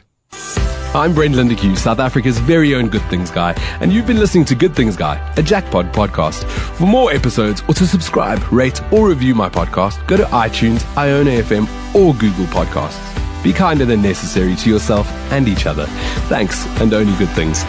I'm 0.96 1.12
Brent 1.12 1.34
Lindeque, 1.34 1.76
South 1.76 1.98
Africa's 1.98 2.38
very 2.38 2.74
own 2.74 2.88
Good 2.88 3.02
Things 3.02 3.30
Guy, 3.30 3.52
and 3.80 3.92
you've 3.92 4.06
been 4.06 4.18
listening 4.18 4.46
to 4.46 4.54
Good 4.54 4.74
Things 4.74 4.96
Guy, 4.96 5.20
a 5.36 5.42
Jackpot 5.42 5.92
podcast. 5.92 6.44
For 6.78 6.86
more 6.86 7.12
episodes 7.12 7.62
or 7.68 7.74
to 7.74 7.86
subscribe, 7.86 8.40
rate, 8.50 8.80
or 8.90 9.10
review 9.10 9.34
my 9.34 9.50
podcast, 9.50 10.04
go 10.06 10.16
to 10.16 10.24
iTunes, 10.24 10.78
iono.fm, 10.94 11.66
or 11.94 12.14
Google 12.14 12.46
Podcasts. 12.46 13.44
Be 13.44 13.52
kinder 13.52 13.84
than 13.84 14.00
necessary 14.00 14.56
to 14.56 14.70
yourself 14.70 15.06
and 15.30 15.48
each 15.48 15.66
other. 15.66 15.84
Thanks, 16.30 16.66
and 16.80 16.94
only 16.94 17.14
good 17.18 17.30
things. 17.34 17.62